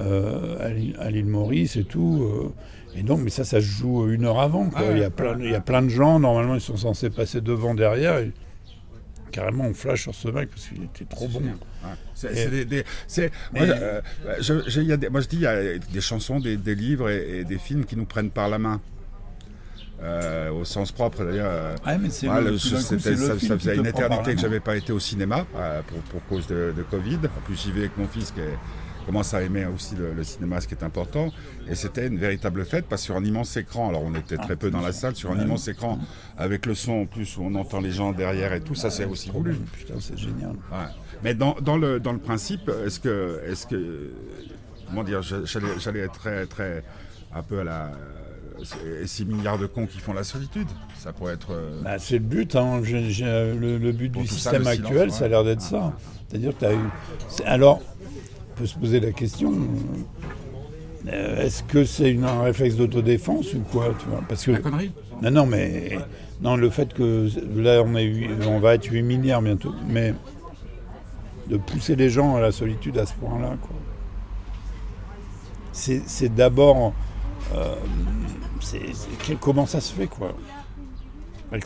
euh, 0.00 0.94
à 0.98 1.10
l'île 1.10 1.26
Maurice 1.26 1.76
et 1.76 1.84
tout. 1.84 2.52
et 2.96 3.02
donc, 3.02 3.20
mais 3.22 3.30
ça, 3.30 3.44
ça 3.44 3.60
se 3.60 3.66
joue 3.66 4.10
une 4.10 4.24
heure 4.24 4.40
avant. 4.40 4.68
Ah 4.74 4.82
il, 4.90 4.98
y 4.98 5.04
a 5.04 5.10
plein, 5.10 5.38
il 5.38 5.50
y 5.50 5.54
a 5.54 5.60
plein 5.60 5.82
de 5.82 5.88
gens, 5.88 6.18
normalement, 6.18 6.54
ils 6.54 6.60
sont 6.60 6.76
censés 6.76 7.10
passer 7.10 7.40
devant, 7.40 7.74
derrière. 7.74 8.18
Et, 8.18 8.32
carrément 9.32 9.64
on 9.64 9.74
flash 9.74 10.02
sur 10.02 10.14
ce 10.14 10.28
mec 10.28 10.48
parce 10.50 10.66
qu'il 10.68 10.84
était 10.84 11.04
trop 11.04 11.26
bon. 11.28 11.40
moi, 15.10 15.20
je, 15.22 15.28
dis, 15.28 15.36
il 15.36 15.42
y 15.42 15.46
a 15.46 15.78
des 15.78 16.00
chansons, 16.00 16.38
des, 16.38 16.56
livres 16.74 17.10
et, 17.10 17.44
des 17.44 17.58
films 17.58 17.84
qui 17.84 17.96
nous 17.96 18.04
prennent 18.04 18.30
par 18.30 18.48
la 18.48 18.58
main. 18.58 18.80
euh, 20.02 20.50
au 20.50 20.64
sens 20.64 20.90
propre 20.92 21.24
d'ailleurs. 21.24 21.76
Ah, 22.28 22.40
le- 22.40 22.50
le 22.52 22.58
ça, 22.58 23.56
faisait 23.58 23.76
une 23.76 23.86
éternité 23.86 24.34
que 24.34 24.40
j'avais 24.40 24.60
pas 24.60 24.76
été 24.76 24.92
au 24.92 24.98
cinéma 24.98 25.46
euh, 25.56 25.80
pour, 25.86 25.98
pour 26.00 26.24
cause 26.26 26.46
de, 26.48 26.72
de 26.76 26.82
Covid. 26.82 27.18
En 27.24 27.40
plus, 27.44 27.56
j'y 27.56 27.70
vais 27.72 27.80
avec 27.80 27.96
mon 27.96 28.08
fils 28.08 28.32
qui 28.32 28.40
est- 28.40 28.58
commence 29.06 29.34
à 29.34 29.42
aimer 29.42 29.66
aussi 29.66 29.94
le, 29.96 30.12
le 30.14 30.24
cinéma, 30.24 30.60
ce 30.60 30.68
qui 30.68 30.74
est 30.74 30.82
important. 30.84 31.30
Et 31.68 31.74
c'était 31.74 32.06
une 32.06 32.18
véritable 32.18 32.64
fête 32.64 32.86
parce 32.88 33.02
que 33.02 33.06
sur 33.06 33.16
un 33.16 33.24
immense 33.24 33.56
écran, 33.56 33.88
alors 33.88 34.02
on 34.02 34.14
était 34.14 34.36
très 34.36 34.56
peu 34.56 34.70
dans 34.70 34.80
la 34.80 34.92
salle, 34.92 35.14
sur 35.16 35.30
un 35.32 35.40
immense 35.40 35.68
écran 35.68 35.98
avec 36.36 36.66
le 36.66 36.74
son 36.74 36.92
en 37.02 37.06
plus 37.06 37.36
où 37.36 37.42
on 37.44 37.54
entend 37.54 37.80
les 37.80 37.90
gens 37.92 38.12
derrière 38.12 38.52
et 38.52 38.60
tout, 38.60 38.74
ça 38.74 38.90
c'est 38.90 39.04
aussi 39.04 39.30
voulu. 39.30 39.54
Putain, 39.78 39.94
c'est 40.00 40.16
génial. 40.18 40.50
Ouais. 40.70 40.88
Mais 41.22 41.34
dans, 41.34 41.54
dans, 41.60 41.76
le, 41.76 42.00
dans 42.00 42.12
le 42.12 42.18
principe, 42.18 42.70
est-ce 42.86 42.98
que, 43.00 43.40
est-ce 43.46 43.66
que, 43.66 44.10
comment 44.88 45.04
dire, 45.04 45.22
j'allais, 45.22 46.00
être 46.00 46.12
très, 46.18 46.46
très, 46.46 46.82
un 47.34 47.42
peu 47.42 47.60
à 47.60 47.64
la, 47.64 47.92
c'est 48.64 49.06
6 49.06 49.24
milliards 49.26 49.58
de 49.58 49.66
cons 49.66 49.86
qui 49.86 49.98
font 49.98 50.12
la 50.12 50.24
solitude. 50.24 50.68
Ça 50.98 51.12
pourrait 51.12 51.34
être. 51.34 51.52
euh, 51.52 51.80
Bah, 51.82 51.98
c'est 51.98 52.14
le 52.14 52.24
but, 52.24 52.54
hein. 52.56 52.80
Le, 52.80 53.78
le 53.78 53.92
but 53.92 54.10
Pour 54.12 54.22
du 54.22 54.28
ça, 54.28 54.34
système 54.34 54.62
silence, 54.64 54.78
actuel, 54.80 55.08
ouais. 55.08 55.10
ça 55.14 55.24
a 55.24 55.28
l'air 55.28 55.44
d'être 55.44 55.60
ça. 55.62 55.92
C'est-à-dire 56.28 56.54
que 56.54 56.58
tu 56.60 56.64
as 56.66 56.72
eu. 56.74 56.78
Alors, 57.44 57.80
peut 58.54 58.66
se 58.66 58.76
poser 58.78 59.00
la 59.00 59.12
question 59.12 59.52
euh, 61.08 61.42
est-ce 61.42 61.64
que 61.64 61.84
c'est 61.84 62.16
un 62.22 62.42
réflexe 62.42 62.76
d'autodéfense 62.76 63.54
ou 63.54 63.60
quoi 63.72 63.92
tu 63.98 64.06
vois 64.08 64.22
Parce 64.28 64.44
que. 64.44 64.52
la 64.52 64.58
connerie? 64.58 64.92
Non, 65.20 65.30
non, 65.30 65.46
mais. 65.46 65.98
Non, 66.40 66.56
le 66.56 66.70
fait 66.70 66.92
que. 66.94 67.28
Là, 67.56 67.82
on, 67.84 67.96
est, 67.96 68.28
on 68.46 68.60
va 68.60 68.74
être 68.74 68.86
8 68.90 69.02
milliards 69.02 69.42
bientôt. 69.42 69.74
Mais. 69.88 70.14
De 71.48 71.56
pousser 71.56 71.96
les 71.96 72.08
gens 72.08 72.36
à 72.36 72.40
la 72.40 72.52
solitude 72.52 72.98
à 72.98 73.06
ce 73.06 73.14
point-là, 73.14 73.56
quoi. 73.60 73.74
C'est 75.72 76.32
d'abord. 76.32 76.92
euh, 77.54 77.74
comment 79.40 79.66
ça 79.66 79.80
se 79.80 79.92
fait, 79.92 80.06
quoi? 80.06 80.36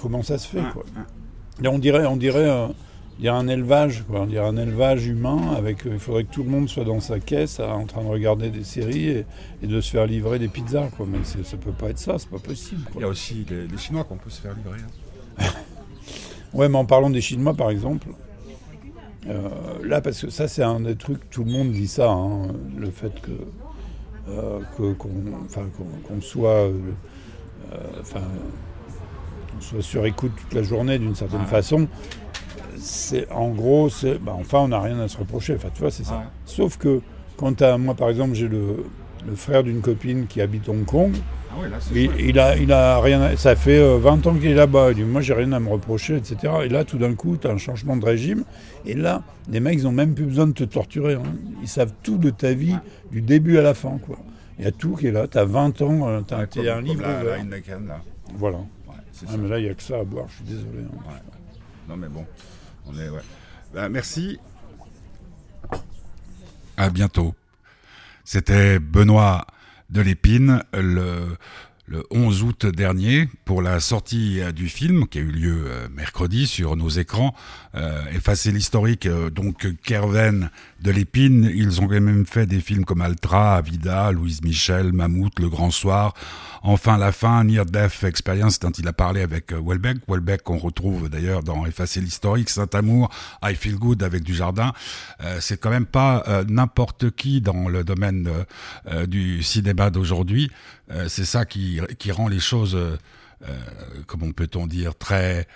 Comment 0.01 0.23
ça 0.23 0.39
se 0.39 0.49
fait, 0.49 0.63
quoi? 0.73 0.85
on 1.65 1.79
dirait, 1.79 2.07
on 2.07 2.17
dirait, 2.17 2.49
euh, 2.49 2.69
on 3.19 3.23
dirait 3.23 3.35
un 3.37 3.49
élevage, 3.49 4.05
quoi. 4.09 4.21
On 4.23 4.27
dirait 4.27 4.47
un 4.47 4.57
élevage 4.57 5.07
humain 5.07 5.55
avec. 5.57 5.87
euh, 5.87 5.91
il 5.95 5.99
faudrait 5.99 6.25
que 6.25 6.33
tout 6.33 6.43
le 6.43 6.51
monde 6.51 6.69
soit 6.69 6.85
dans 6.85 7.01
sa 7.01 7.19
caisse, 7.21 7.61
en 7.61 7.85
train 7.87 8.03
de 8.03 8.09
regarder 8.09 8.51
des 8.51 8.65
séries 8.65 9.09
et, 9.09 9.27
et 9.63 9.67
de 9.67 9.81
se 9.81 9.91
faire 9.91 10.07
livrer 10.07 10.39
des 10.39 10.49
pizzas, 10.49 10.89
quoi. 10.97 11.07
Mais 11.09 11.19
ça 11.25 11.57
peut 11.57 11.73
pas 11.73 11.89
être 11.91 11.99
ça, 11.99 12.19
c'est 12.19 12.29
pas 12.29 12.39
possible. 12.39 12.83
quoi. 12.85 12.93
Il 12.97 13.01
y 13.01 13.05
a 13.05 13.09
aussi 13.09 13.47
les, 13.49 13.67
les 13.67 13.79
Chinois 13.79 14.05
qu'on 14.05 14.17
peut 14.17 14.31
se 14.31 14.41
faire 14.41 14.55
livrer. 14.55 14.79
hein. 15.39 15.45
Ouais, 16.53 16.69
mais 16.71 16.79
en 16.79 16.87
parlant 16.87 17.11
des 17.11 17.21
Chinois, 17.21 17.53
par 17.55 17.69
exemple, 17.71 18.09
euh, 19.29 19.49
là, 19.85 20.01
parce 20.01 20.21
que 20.23 20.31
ça, 20.31 20.49
c'est 20.49 20.63
un 20.63 20.81
des 20.81 20.97
trucs, 20.97 21.29
tout 21.29 21.45
le 21.45 21.51
monde 21.51 21.73
dit 21.73 21.89
ça, 21.89 22.11
hein, 22.11 22.49
le 22.79 22.91
fait 22.91 23.13
que 23.21 23.33
euh, 24.31 24.61
qu'on 24.77 25.11
enfin, 25.45 25.67
soit, 26.21 26.49
euh, 26.51 26.73
enfin, 28.01 28.23
soit 29.61 29.83
sur 29.83 30.07
écoute 30.07 30.33
toute 30.41 30.55
la 30.55 30.63
journée 30.63 30.99
d'une 30.99 31.15
certaine 31.15 31.41
Ouais. 31.41 31.47
façon. 31.47 31.89
C'est 32.79 33.31
en 33.33 33.51
gros, 33.51 33.89
c'est, 33.89 34.19
bah, 34.19 34.35
enfin, 34.39 34.59
on 34.61 34.69
n'a 34.69 34.81
rien 34.81 34.99
à 35.01 35.09
se 35.09 35.17
reprocher. 35.19 35.55
Enfin, 35.57 35.69
tu 35.75 35.81
vois, 35.81 35.91
c'est 35.91 36.05
ça. 36.05 36.19
Ouais. 36.19 36.25
Sauf 36.45 36.77
que 36.79 37.01
quand 37.37 37.53
t'as- 37.55 37.79
moi, 37.79 37.95
par 37.95 38.09
exemple, 38.11 38.35
j'ai 38.35 38.49
le, 38.49 38.85
le 39.27 39.35
frère 39.35 39.63
d'une 39.63 39.81
copine 39.81 40.27
qui 40.27 40.41
habite 40.41 40.69
Hong 40.69 40.85
Kong. 40.85 41.13
Ah 41.51 41.61
ouais, 41.63 41.69
là, 41.69 41.77
c'est 41.81 41.95
Il, 41.95 42.11
il 42.29 42.39
a, 42.39 42.57
il 42.57 42.71
a 42.73 43.01
rien. 43.01 43.21
à- 43.23 43.37
ça 43.37 43.57
fait 43.57 43.79
euh, 43.79 43.99
20 43.99 44.27
ans 44.27 44.35
qu'il 44.35 44.47
est 44.51 44.55
là-bas. 44.55 44.91
Il 44.91 44.97
dit 44.97 45.03
Moi, 45.05 45.21
j'ai 45.23 45.35
rien 45.35 45.53
à 45.53 45.61
me 45.61 45.69
reprocher, 45.71 46.17
etc. 46.17 46.53
Et 46.65 46.69
là, 46.69 46.85
tout 46.85 46.99
d'un 46.99 47.15
coup, 47.15 47.37
tu 47.37 47.47
as 47.47 47.51
un 47.51 47.57
changement 47.59 47.97
de 47.97 48.05
régime. 48.05 48.45
Et 48.85 48.95
là, 48.95 49.23
les 49.51 49.61
mecs, 49.61 49.79
ils 49.79 49.85
n'ont 49.85 49.93
même 49.93 50.15
plus 50.15 50.25
besoin 50.27 50.47
de 50.47 50.53
te 50.53 50.65
torturer. 50.65 51.15
hein. 51.15 51.23
Ils 51.63 51.69
savent 51.69 51.93
tout 52.03 52.19
de 52.19 52.31
ta 52.31 52.53
vie, 52.53 52.77
du 53.11 53.23
début 53.23 53.59
à 53.59 53.63
la 53.63 53.75
fin. 53.75 53.99
quoi. 54.05 54.17
Il 54.59 54.65
y 54.65 54.69
a 54.69 54.73
tout 54.73 54.97
qui 54.97 55.07
est 55.09 55.13
là. 55.13 55.27
Tu 55.29 55.39
as 55.39 55.45
20 55.45 55.81
ans, 55.83 56.23
tu 56.27 56.35
as, 56.35 56.39
Ouais, 56.39 56.47
comme- 56.53 56.67
un 56.69 56.81
livre. 56.81 57.03
là. 57.03 57.37
Voilà. 58.35 58.57
Ouais, 58.59 58.95
Ah, 59.29 59.37
mais 59.39 59.49
là, 59.49 59.59
il 59.59 59.65
n'y 59.65 59.71
a 59.71 59.75
que 59.75 59.83
ça 59.83 59.99
à 59.99 60.05
boire. 60.05 60.27
Je 60.29 60.35
suis 60.37 60.45
désolé. 60.45 60.83
hein. 60.85 61.13
Non 61.89 61.97
mais 61.97 62.09
bon, 62.09 62.25
Ben, 63.75 63.89
merci. 63.89 64.39
À 66.77 66.91
bientôt. 66.91 67.35
C'était 68.25 68.79
Benoît 68.79 69.47
Delépine 69.91 70.63
le 70.73 71.37
le 71.89 72.05
11 72.11 72.43
août 72.43 72.67
dernier 72.67 73.29
pour 73.45 73.63
la 73.63 73.79
sortie 73.79 74.41
euh, 74.41 74.51
du 74.51 74.69
film 74.69 75.07
qui 75.07 75.19
a 75.19 75.21
eu 75.21 75.31
lieu 75.31 75.65
euh, 75.67 75.89
mercredi 75.95 76.47
sur 76.47 76.77
nos 76.77 76.89
écrans. 76.89 77.35
Euh, 77.77 78.05
effacer 78.13 78.51
l'historique, 78.51 79.07
donc 79.07 79.67
Kerven 79.83 80.51
de 80.81 80.91
l'Épine, 80.91 81.51
ils 81.55 81.81
ont 81.81 81.87
quand 81.87 82.01
même 82.01 82.27
fait 82.27 82.47
des 82.47 82.61
films 82.61 82.85
comme 82.85 83.03
Altra, 83.03 83.57
Avida, 83.57 84.11
Louise 84.13 84.43
Michel, 84.43 84.93
Mammouth, 84.93 85.39
Le 85.39 85.49
Grand 85.49 85.71
Soir, 85.71 86.15
Enfin 86.63 86.99
la 86.99 87.13
fin, 87.13 87.45
Near 87.45 87.67
Death 87.67 88.05
Experience 88.05 88.59
dont 88.59 88.71
il 88.71 88.87
a 88.89 88.93
parlé 88.93 89.23
avec 89.23 89.53
euh, 89.53 89.61
Welbeck. 89.65 89.99
Welbeck 90.09 90.43
qu'on 90.43 90.59
retrouve 90.59 91.09
d'ailleurs 91.09 91.43
dans 91.43 91.67
Effacer 91.67 92.01
l'historique, 92.01 92.51
Saint-Amour, 92.51 93.11
I 93.43 93.55
Feel 93.55 93.77
Good 93.77 94.03
avec 94.03 94.23
Dujardin. 94.23 94.73
Euh, 95.23 95.39
c'est 95.41 95.59
quand 95.61 95.71
même 95.71 95.87
pas 95.87 96.25
euh, 96.29 96.45
n'importe 96.49 97.11
qui 97.11 97.41
dans 97.41 97.69
le 97.69 97.85
domaine 97.85 98.29
euh, 98.29 98.45
euh, 98.89 99.07
du 99.07 99.43
cinéma 99.43 99.91
d'aujourd'hui. 99.91 100.51
C'est 101.09 101.25
ça 101.25 101.45
qui, 101.45 101.81
qui 101.99 102.13
rend 102.13 102.29
les 102.29 102.39
choses, 102.39 102.79
comment 104.07 104.31
peut-on 104.31 104.69
dire, 104.69 104.95
très 104.95 105.49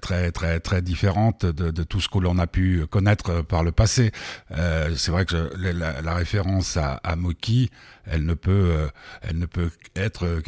très 0.00 0.32
très 0.32 0.60
très 0.60 0.80
différentes 0.82 1.44
de, 1.44 1.70
de 1.70 1.82
tout 1.82 2.00
ce 2.00 2.08
que 2.08 2.18
l'on 2.18 2.38
a 2.38 2.46
pu 2.46 2.86
connaître 2.90 3.42
par 3.42 3.62
le 3.62 3.72
passé. 3.72 4.12
Euh, 4.52 4.94
c'est 4.96 5.10
vrai 5.10 5.24
que 5.26 5.36
je- 5.36 5.68
la, 5.72 6.00
la 6.00 6.14
référence 6.14 6.76
à, 6.76 6.94
à 7.04 7.16
Moki, 7.16 7.70
elle 8.06 8.24
ne 8.24 8.34
peut 8.34 8.50
euh, 8.50 8.88
elle 9.22 9.38
ne 9.38 9.46
peut 9.46 9.70
être 9.94 10.40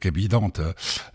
qu'évidente. 0.00 0.60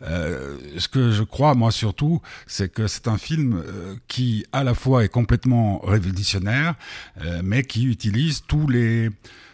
Euh, 0.01 0.57
ce 0.77 0.87
que 0.87 1.11
je 1.11 1.23
crois 1.23 1.53
moi 1.53 1.71
surtout, 1.71 2.21
c'est 2.47 2.71
que 2.71 2.87
c'est 2.87 3.07
un 3.07 3.17
film 3.17 3.61
euh, 3.65 3.95
qui 4.07 4.45
à 4.53 4.63
la 4.63 4.73
fois 4.73 5.03
est 5.03 5.09
complètement 5.09 5.79
révolutionnaire, 5.79 6.75
euh, 7.21 7.41
mais 7.43 7.63
qui 7.63 7.85
utilise 7.85 8.41
tous 8.47 8.67
les 8.67 9.09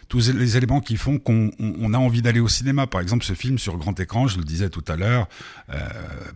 tous 0.08 0.30
les 0.32 0.56
éléments 0.56 0.80
qui 0.80 0.96
font 0.96 1.18
qu'on 1.18 1.50
on- 1.58 1.74
on 1.80 1.94
a 1.94 1.98
envie 1.98 2.22
d'aller 2.22 2.40
au 2.40 2.48
cinéma. 2.48 2.86
Par 2.86 3.00
exemple, 3.00 3.24
ce 3.24 3.34
film 3.34 3.58
sur 3.58 3.76
grand 3.76 3.98
écran, 4.00 4.26
je 4.26 4.38
le 4.38 4.44
disais 4.44 4.70
tout 4.70 4.84
à 4.88 4.96
l'heure, 4.96 5.28
euh, 5.72 5.76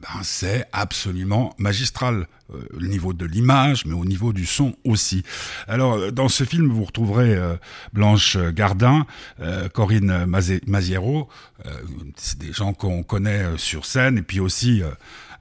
ben, 0.03 0.21
c'est 0.23 0.67
absolument 0.73 1.55
magistral. 1.59 2.27
Euh, 2.55 2.59
au 2.77 2.81
niveau 2.81 3.15
de 3.15 3.25
l'image, 3.25 3.87
mais 3.87 3.95
au 3.95 4.05
niveau 4.05 4.35
du 4.35 4.45
son 4.45 4.75
aussi. 4.85 5.23
Alors, 5.69 5.95
euh, 5.95 6.11
dans 6.11 6.29
ce 6.29 6.45
film, 6.45 6.71
vous 6.71 6.85
retrouverez 6.85 7.35
euh, 7.35 7.55
Blanche 7.95 8.37
Gardin, 8.37 9.07
euh, 9.41 9.71
Corinne 9.71 10.27
Maziero, 10.67 11.29
euh, 11.65 11.71
c'est 12.17 12.39
des 12.39 12.53
gens 12.53 12.75
qu'on 12.75 13.03
connaît 13.05 13.43
euh, 13.43 13.57
sur 13.57 13.87
scène, 13.87 14.19
et 14.19 14.23
puis 14.23 14.39
aussi 14.41 14.83
euh, 14.83 14.89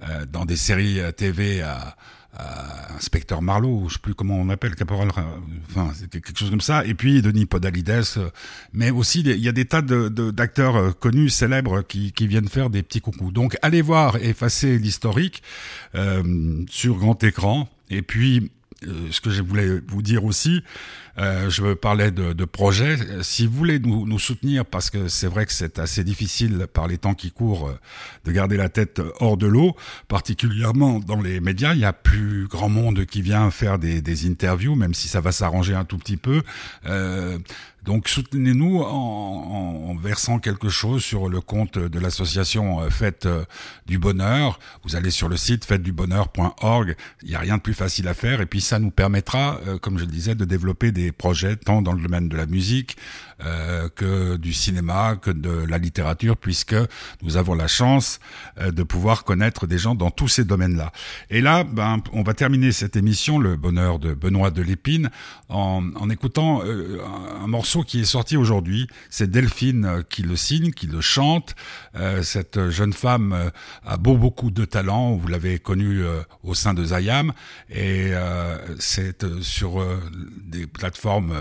euh, 0.10 0.26
dans 0.26 0.46
des 0.46 0.56
séries 0.56 1.02
euh, 1.02 1.12
TV 1.12 1.62
à, 1.62 1.98
à 2.34 2.94
Inspecteur 2.96 3.41
Marlowe, 3.41 3.88
je 3.89 3.94
sais 3.94 4.00
plus 4.00 4.13
comment 4.13 4.36
on 4.36 4.50
appelle, 4.50 4.76
Caporal, 4.76 5.10
euh, 5.17 5.22
enfin 5.70 5.91
quelque 6.10 6.38
chose 6.38 6.50
comme 6.50 6.62
ça. 6.62 6.86
Et 6.86 6.94
puis 6.94 7.22
Denis 7.22 7.46
Podalides, 7.46 8.06
euh, 8.17 8.30
mais 8.74 8.89
aussi 8.89 9.22
il 9.22 9.39
y 9.39 9.50
a 9.50 9.52
des 9.52 9.65
tas 9.65 9.82
d'acteurs 9.82 10.76
euh, 10.76 10.91
connus, 10.91 11.30
célèbres 11.30 11.82
qui, 11.82 12.12
qui 12.13 12.28
viennent 12.28 12.48
faire 12.48 12.70
des 12.70 12.84
petits 12.84 13.02
coucous. 13.02 13.32
Donc 13.32 13.58
allez 13.62 13.82
voir 13.82 14.15
effacer 14.17 14.78
l'historique 14.78 15.44
euh, 15.96 16.63
sur 16.70 16.98
grand 16.98 17.22
écran. 17.24 17.67
Et 17.89 18.02
puis 18.02 18.52
euh, 18.88 19.08
ce 19.12 19.22
que 19.22 19.30
je 19.30 19.41
voulais 19.44 19.80
vous 19.88 20.02
dire 20.02 20.26
aussi, 20.26 20.63
euh, 21.17 21.50
je 21.50 21.74
parlais 21.74 22.12
de, 22.12 22.34
de 22.34 22.45
projets. 22.45 22.97
Euh, 23.00 23.24
Si 23.24 23.45
vous 23.47 23.54
voulez 23.54 23.80
nous, 23.80 24.06
nous 24.08 24.19
soutenir, 24.19 24.65
parce 24.65 24.89
que 24.89 25.08
c'est 25.08 25.28
vrai 25.28 25.45
que 25.45 25.54
c'est 25.54 25.80
assez 25.80 26.04
difficile 26.04 26.67
par 26.71 26.88
les 26.88 26.97
temps 26.97 27.13
qui 27.13 27.32
courent 27.32 27.69
euh, 27.69 27.80
de 28.26 28.32
garder 28.32 28.58
la 28.58 28.69
tête 28.69 29.02
hors 29.19 29.38
de 29.38 29.47
l'eau, 29.47 29.76
particulièrement 30.08 31.00
dans 31.00 31.19
les 31.21 31.39
médias, 31.39 31.74
il 31.74 31.80
y 31.80 31.86
a 31.86 31.93
plus 31.93 32.47
grand 32.47 32.69
monde 32.69 33.06
qui 33.06 33.21
vient 33.21 33.50
faire 33.52 33.80
des, 33.80 34.02
des 34.02 34.28
interviews, 34.30 34.76
même 34.76 34.93
si 34.93 35.08
ça 35.08 35.19
va 35.21 35.32
s'arranger 35.32 35.74
un 35.74 35.86
tout 35.86 35.97
petit 35.97 36.17
peu. 36.17 36.43
Euh, 36.86 37.38
donc 37.84 38.08
soutenez-nous 38.10 38.78
en, 38.82 39.89
en- 39.89 39.95
versant 39.95 40.38
quelque 40.39 40.69
chose 40.69 41.04
sur 41.04 41.30
le 41.30 41.41
compte 41.41 41.78
de 41.80 42.00
l'association 42.00 42.82
euh, 42.82 42.89
Fête 42.89 43.26
euh, 43.26 43.43
du 43.88 43.97
Bonheur. 43.97 44.60
Vous 44.84 44.95
allez 44.95 45.10
sur 45.12 45.30
le 45.30 45.38
site 45.38 45.65
fêtedubonheur.org. 45.65 46.95
Il 47.24 47.30
n'y 47.30 47.36
a 47.36 47.39
rien 47.39 47.58
de 47.58 47.62
plus 47.62 47.74
facile 47.74 48.08
à 48.08 48.13
faire. 48.13 48.39
Et 48.41 48.45
puis 48.45 48.62
ça 48.62 48.78
nous 48.80 48.91
permettra, 48.91 49.60
euh, 49.67 49.80
comme 49.80 49.97
je 49.97 50.06
le 50.06 50.12
disais, 50.12 50.36
de 50.36 50.45
développer 50.45 50.91
des 50.91 51.01
projets 51.10 51.56
tant 51.56 51.82
dans 51.82 51.94
le 51.94 52.02
domaine 52.02 52.30
de 52.30 52.38
la 52.38 52.46
musique 52.46 52.98
euh, 53.43 53.89
que 53.89 54.38
du 54.38 54.54
cinéma, 54.54 55.15
que 55.15 55.32
de 55.32 55.65
la 55.67 55.77
littérature, 55.77 56.38
puisque 56.38 56.75
nous 57.21 57.38
avons 57.38 57.56
la 57.56 57.67
chance 57.67 58.19
euh, 58.60 58.71
de 58.71 58.84
pouvoir 58.84 59.23
connaître 59.23 59.67
des 59.67 59.77
gens 59.77 59.95
dans 59.95 60.12
tous 60.12 60.27
ces 60.27 60.43
domaines-là. 60.43 60.91
Et 61.30 61.41
là, 61.41 61.63
ben, 61.63 62.01
on 62.13 62.23
va 62.23 62.34
terminer 62.34 62.71
cette 62.71 62.95
émission, 62.95 63.39
le 63.39 63.56
bonheur 63.56 63.99
de 63.99 64.13
Benoît 64.13 64.51
de 64.51 64.62
Lépine, 64.62 65.10
en, 65.49 65.84
en 65.95 66.10
écoutant 66.10 66.63
euh, 66.63 66.99
un, 67.41 67.47
morceau 67.47 67.84
qui 67.84 68.01
est 68.01 68.06
sorti 68.06 68.38
aujourd'hui. 68.38 68.88
C'est 69.10 69.30
Delphine 69.30 69.86
euh, 69.86 70.01
qui 70.08 70.21
le 70.21 70.36
signe, 70.36 70.71
qui 70.71 70.88
le 70.88 71.01
chante. 71.01 71.56
Cette 72.21 72.69
jeune 72.69 72.93
femme 72.93 73.51
a 73.86 73.97
beau 73.97 74.17
beaucoup 74.17 74.49
de 74.51 74.65
talent. 74.65 75.13
Vous 75.13 75.27
l'avez 75.27 75.60
connue 75.60 76.04
au 76.43 76.54
sein 76.54 76.73
de 76.73 76.84
Zayam, 76.86 77.34
et 77.69 78.12
c'est 78.80 79.25
sur 79.41 79.86
des 80.43 80.67
plateformes 80.67 81.36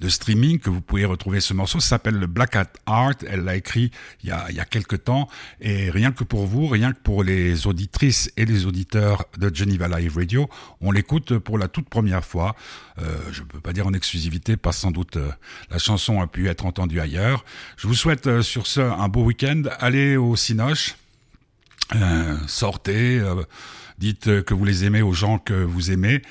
de 0.00 0.08
streaming 0.08 0.58
que 0.58 0.70
vous 0.70 0.80
pouvez 0.80 1.04
retrouver 1.04 1.39
ce 1.40 1.54
morceau. 1.54 1.80
S'appelle 1.80 2.16
le 2.16 2.26
Black 2.26 2.56
Hat 2.56 2.72
Art. 2.86 3.14
Elle 3.28 3.44
l'a 3.44 3.56
écrit 3.56 3.90
il 4.22 4.28
y, 4.28 4.32
a, 4.32 4.64
quelques 4.64 5.04
temps. 5.04 5.28
Et 5.60 5.90
rien 5.90 6.12
que 6.12 6.24
pour 6.24 6.46
vous, 6.46 6.66
rien 6.66 6.92
que 6.92 7.00
pour 7.02 7.24
les 7.24 7.66
auditrices 7.66 8.32
et 8.36 8.44
les 8.44 8.66
auditeurs 8.66 9.24
de 9.38 9.54
Geneva 9.54 9.88
Live 9.88 10.16
Radio, 10.16 10.48
on 10.80 10.92
l'écoute 10.92 11.38
pour 11.38 11.58
la 11.58 11.68
toute 11.68 11.88
première 11.88 12.24
fois. 12.24 12.56
Euh, 12.98 13.18
je 13.30 13.42
ne 13.42 13.46
peux 13.46 13.60
pas 13.60 13.72
dire 13.72 13.86
en 13.86 13.92
exclusivité, 13.92 14.56
parce 14.56 14.78
sans 14.78 14.90
doute 14.90 15.16
euh, 15.16 15.30
la 15.70 15.78
chanson 15.78 16.20
a 16.20 16.26
pu 16.26 16.48
être 16.48 16.66
entendue 16.66 17.00
ailleurs. 17.00 17.44
Je 17.76 17.86
vous 17.86 17.94
souhaite 17.94 18.26
euh, 18.26 18.42
sur 18.42 18.66
ce 18.66 18.80
un 18.80 19.08
beau 19.08 19.24
week-end. 19.24 19.62
Allez 19.78 20.16
au 20.16 20.36
Cinoche. 20.36 20.96
sortez, 22.46 23.20
dites 24.00 24.42
que 24.42 24.54
vous 24.54 24.64
les 24.64 24.84
aimez 24.84 25.02
aux 25.02 25.12
gens 25.12 25.38
que 25.38 25.54
vous 25.54 25.92
aimez 25.92 26.22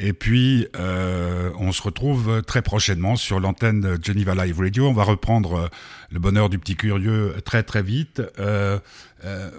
et 0.00 0.12
puis, 0.12 0.68
euh, 0.78 1.50
on 1.58 1.72
se 1.72 1.82
retrouve 1.82 2.42
très 2.42 2.62
prochainement 2.62 3.16
sur 3.16 3.40
l'antenne 3.40 3.98
Geneva 4.00 4.34
Live 4.46 4.60
Radio. 4.60 4.86
On 4.86 4.92
va 4.92 5.02
reprendre 5.02 5.54
euh, 5.54 5.68
le 6.12 6.20
bonheur 6.20 6.48
du 6.48 6.58
petit 6.60 6.76
curieux 6.76 7.34
très 7.44 7.64
très 7.64 7.82
vite. 7.82 8.22
Euh, 8.38 8.78
euh 9.24 9.50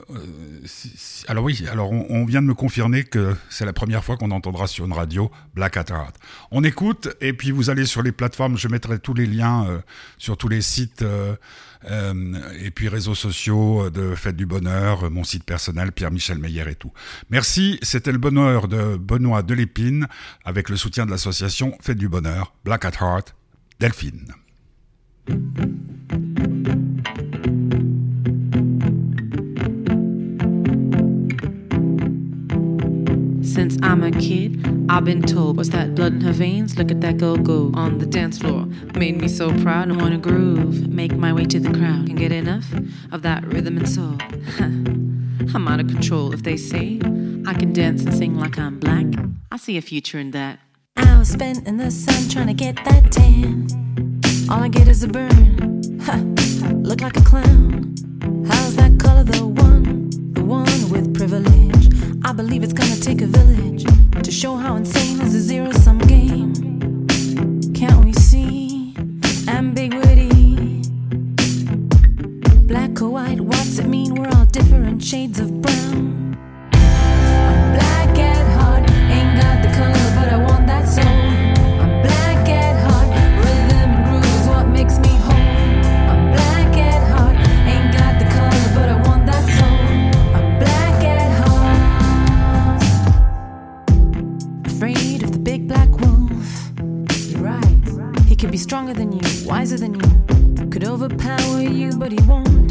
alors 1.28 1.44
oui, 1.44 1.66
alors 1.70 1.92
on, 1.92 2.24
vient 2.24 2.42
de 2.42 2.48
me 2.48 2.54
confirmer 2.54 3.04
que 3.04 3.36
c'est 3.50 3.66
la 3.66 3.74
première 3.74 4.06
fois 4.06 4.16
qu'on 4.16 4.32
entendra 4.32 4.68
sur 4.68 4.86
une 4.86 4.94
radio 4.94 5.30
Black 5.56 5.76
Hat 5.76 5.86
Art. 5.90 6.14
On 6.52 6.64
écoute 6.64 7.10
et 7.20 7.34
puis 7.34 7.52
vous 7.52 7.70
allez 7.70 7.86
sur 7.86 8.02
les 8.02 8.14
plateformes. 8.14 8.58
Je 8.58 8.70
mettrai 8.70 9.00
tous 9.00 9.14
les 9.14 9.26
liens 9.26 9.82
sur 10.18 10.38
tous 10.38 10.48
les 10.48 10.62
sites. 10.62 11.04
Euh, 11.86 12.34
et 12.60 12.72
puis 12.72 12.90
réseaux 12.90 13.16
sociaux 13.16 13.90
de 13.90 14.16
Fête 14.16 14.36
du 14.36 14.46
Bonheur, 14.46 15.10
mon 15.10 15.24
site 15.24 15.44
personnel, 15.44 15.92
Pierre-Michel 15.92 16.38
Meyer 16.38 16.70
et 16.70 16.76
tout. 16.76 16.92
Merci, 17.30 17.80
c'était 17.82 18.12
le 18.12 18.18
bonheur 18.18 18.68
de 18.68 18.98
Benoît 18.98 19.44
Delépine 19.44 20.08
avec 20.44 20.70
le 20.70 20.76
soutien 20.76 21.06
de 21.06 21.12
l'association 21.12 21.78
Fête 21.82 21.98
du 21.98 22.10
Bonheur, 22.10 22.54
Black 22.66 22.86
at 22.86 22.92
Heart, 23.00 23.36
Delphine. 23.80 24.34
Since 33.60 33.78
I'm 33.84 34.04
a 34.04 34.12
kid, 34.12 34.66
I've 34.88 35.04
been 35.04 35.22
told, 35.22 35.58
what's 35.58 35.68
that 35.72 35.94
blood 35.94 36.14
in 36.14 36.22
her 36.22 36.32
veins? 36.32 36.78
Look 36.78 36.92
at 36.92 37.02
that 37.02 37.18
girl 37.18 37.36
go 37.36 37.72
on 37.74 37.98
the 37.98 38.06
dance 38.06 38.38
floor. 38.38 38.66
Made 38.96 39.20
me 39.20 39.28
so 39.28 39.52
proud, 39.62 39.92
I 39.92 39.98
wanna 39.98 40.18
groove. 40.18 40.88
Make 40.88 41.12
my 41.18 41.34
way 41.34 41.44
to 41.44 41.60
the 41.60 41.78
crowd. 41.78 42.08
Can 42.08 42.16
get 42.16 42.32
enough 42.32 42.64
of 43.12 43.22
that 43.24 43.46
rhythm 43.46 43.76
and 43.76 43.90
soul. 43.90 44.16
I'm 45.54 45.68
out 45.68 45.82
of 45.82 45.88
control 45.88 46.34
if 46.34 46.44
they 46.44 46.56
say 46.56 47.02
I 47.46 47.54
can 47.54 47.74
dance 47.74 48.06
and 48.06 48.14
sing 48.14 48.40
like 48.40 48.58
I'm 48.58 48.80
black. 48.80 49.08
I 49.52 49.58
see 49.58 49.76
a 49.76 49.82
future 49.82 50.20
in 50.20 50.32
that. 50.32 50.60
I 50.96 51.20
was 51.20 51.28
spent 51.28 51.68
in 51.68 51.76
the 51.76 51.92
sun 51.92 52.30
trying 52.30 52.48
to 52.48 52.54
get 52.54 52.78
that 52.86 53.12
tan. 53.12 53.68
All 54.50 54.64
I 54.64 54.70
get 54.70 54.88
is 54.88 55.04
a 55.04 55.10
burn. 55.10 55.82
Look 56.82 57.02
like 57.02 57.18
a 57.18 57.24
clown. 57.24 57.94
How's 58.48 58.78
that 58.78 58.98
color 59.02 59.26
the 59.26 59.46
one? 59.46 60.12
The 60.32 60.46
one 60.46 60.90
with 60.90 61.14
privilege. 61.14 61.69
I 62.30 62.32
believe 62.32 62.62
it's 62.62 62.74
gonna 62.74 62.96
take 62.96 63.24
a 63.24 63.26
village 63.26 63.86
to 64.24 64.30
show 64.30 64.56
how 64.56 64.76
insane 64.76 65.20
is 65.20 65.34
a 65.34 65.42
zero 65.42 65.72
sum 65.72 65.98
game. 65.98 66.54
Can't 67.74 68.06
we 68.06 68.14
see 68.14 68.94
ambiguity? 69.48 70.84
Black 72.68 73.02
or 73.02 73.10
white, 73.10 73.42
what's 73.42 73.80
it 73.80 73.88
mean? 73.88 74.14
We're 74.14 74.30
all 74.38 74.46
different 74.46 75.04
shades 75.04 75.40
of 75.40 75.60
brown. 75.60 76.09
Stronger 98.70 98.94
than 98.94 99.12
you, 99.12 99.48
wiser 99.48 99.78
than 99.78 99.96
you, 99.96 100.70
could 100.70 100.84
overpower 100.84 101.60
you, 101.60 101.92
but 101.98 102.12
he 102.12 102.22
won't. 102.28 102.70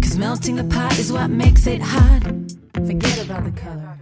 Cause 0.00 0.16
melting 0.16 0.56
the 0.56 0.64
pot 0.64 0.98
is 0.98 1.12
what 1.12 1.28
makes 1.28 1.66
it 1.66 1.82
hot. 1.82 2.22
Forget 2.72 3.22
about 3.22 3.44
the 3.44 3.50
color. 3.50 3.98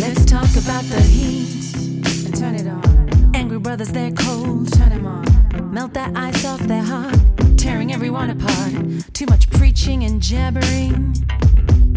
Let's 0.00 0.24
talk 0.24 0.48
about 0.64 0.82
the 0.84 1.02
heat 1.02 1.76
and 2.24 2.34
turn 2.34 2.54
it 2.54 2.66
on. 2.66 3.34
Angry 3.34 3.58
brothers, 3.58 3.90
they're 3.90 4.12
cold, 4.12 4.72
turn 4.72 4.88
them 4.88 5.06
on. 5.06 5.70
Melt 5.70 5.92
that 5.92 6.16
ice 6.16 6.46
off 6.46 6.60
their 6.60 6.82
heart, 6.82 7.18
tearing 7.58 7.92
everyone 7.92 8.30
apart. 8.30 8.72
Too 9.12 9.26
much 9.26 9.50
preaching 9.50 10.04
and 10.04 10.22
jabbering, 10.22 11.14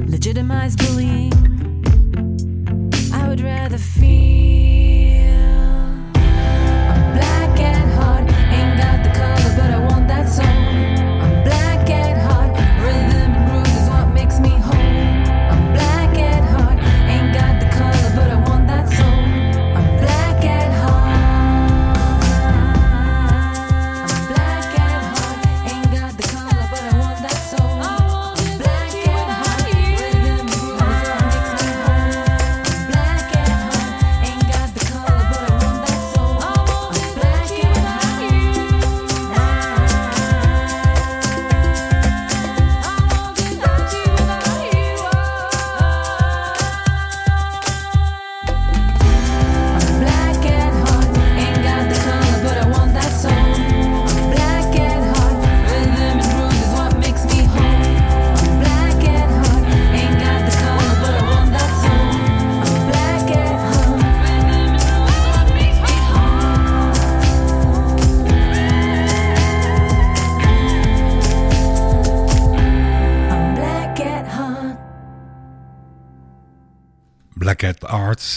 legitimize 0.06 0.76
bullying. 0.76 1.32
I 3.14 3.26
would 3.30 3.40
rather 3.40 3.78
feel. 3.78 5.47
color, 9.18 9.54
but 9.58 9.72
I 9.72 9.80
want 9.80 10.08
that 10.08 10.30
song. 10.30 11.07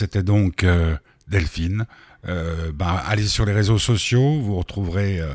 C'était 0.00 0.22
donc 0.22 0.64
euh, 0.64 0.96
Delphine. 1.28 1.84
Euh, 2.26 2.72
ben, 2.72 2.98
allez 3.06 3.26
sur 3.26 3.44
les 3.44 3.52
réseaux 3.52 3.78
sociaux, 3.78 4.40
vous 4.40 4.56
retrouverez 4.56 5.20
euh, 5.20 5.30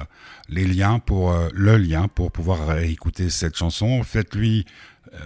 les 0.50 0.66
liens 0.66 0.98
pour 0.98 1.36
le 1.54 1.78
lien 1.78 2.08
pour 2.08 2.32
pouvoir 2.32 2.80
écouter 2.80 3.30
cette 3.30 3.56
chanson. 3.56 4.02
Faites-lui 4.04 4.66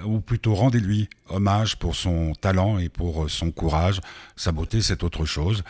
ou 0.06 0.20
plutôt 0.20 0.54
rendez-lui 0.54 1.10
hommage 1.30 1.78
pour 1.78 1.96
son 1.96 2.34
talent 2.36 2.78
et 2.80 2.90
pour 2.90 3.30
son 3.30 3.50
courage. 3.50 4.02
Sa 4.36 4.52
beauté, 4.52 4.82
c'est 4.82 5.04
autre 5.04 5.26
chose, 5.26 5.64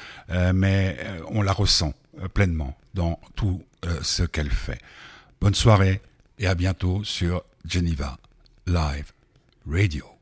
mais 0.54 0.98
on 1.28 1.42
la 1.42 1.54
ressent 1.54 1.94
pleinement 2.34 2.76
dans 2.94 3.18
tout 3.36 3.64
ce 4.02 4.24
qu'elle 4.24 4.52
fait. 4.52 4.80
Bonne 5.40 5.56
soirée 5.56 6.02
et 6.38 6.48
à 6.48 6.56
bientôt 6.56 7.02
sur 7.06 7.44
Geneva 7.66 8.18
Live 8.68 9.14
Radio. 9.66 10.19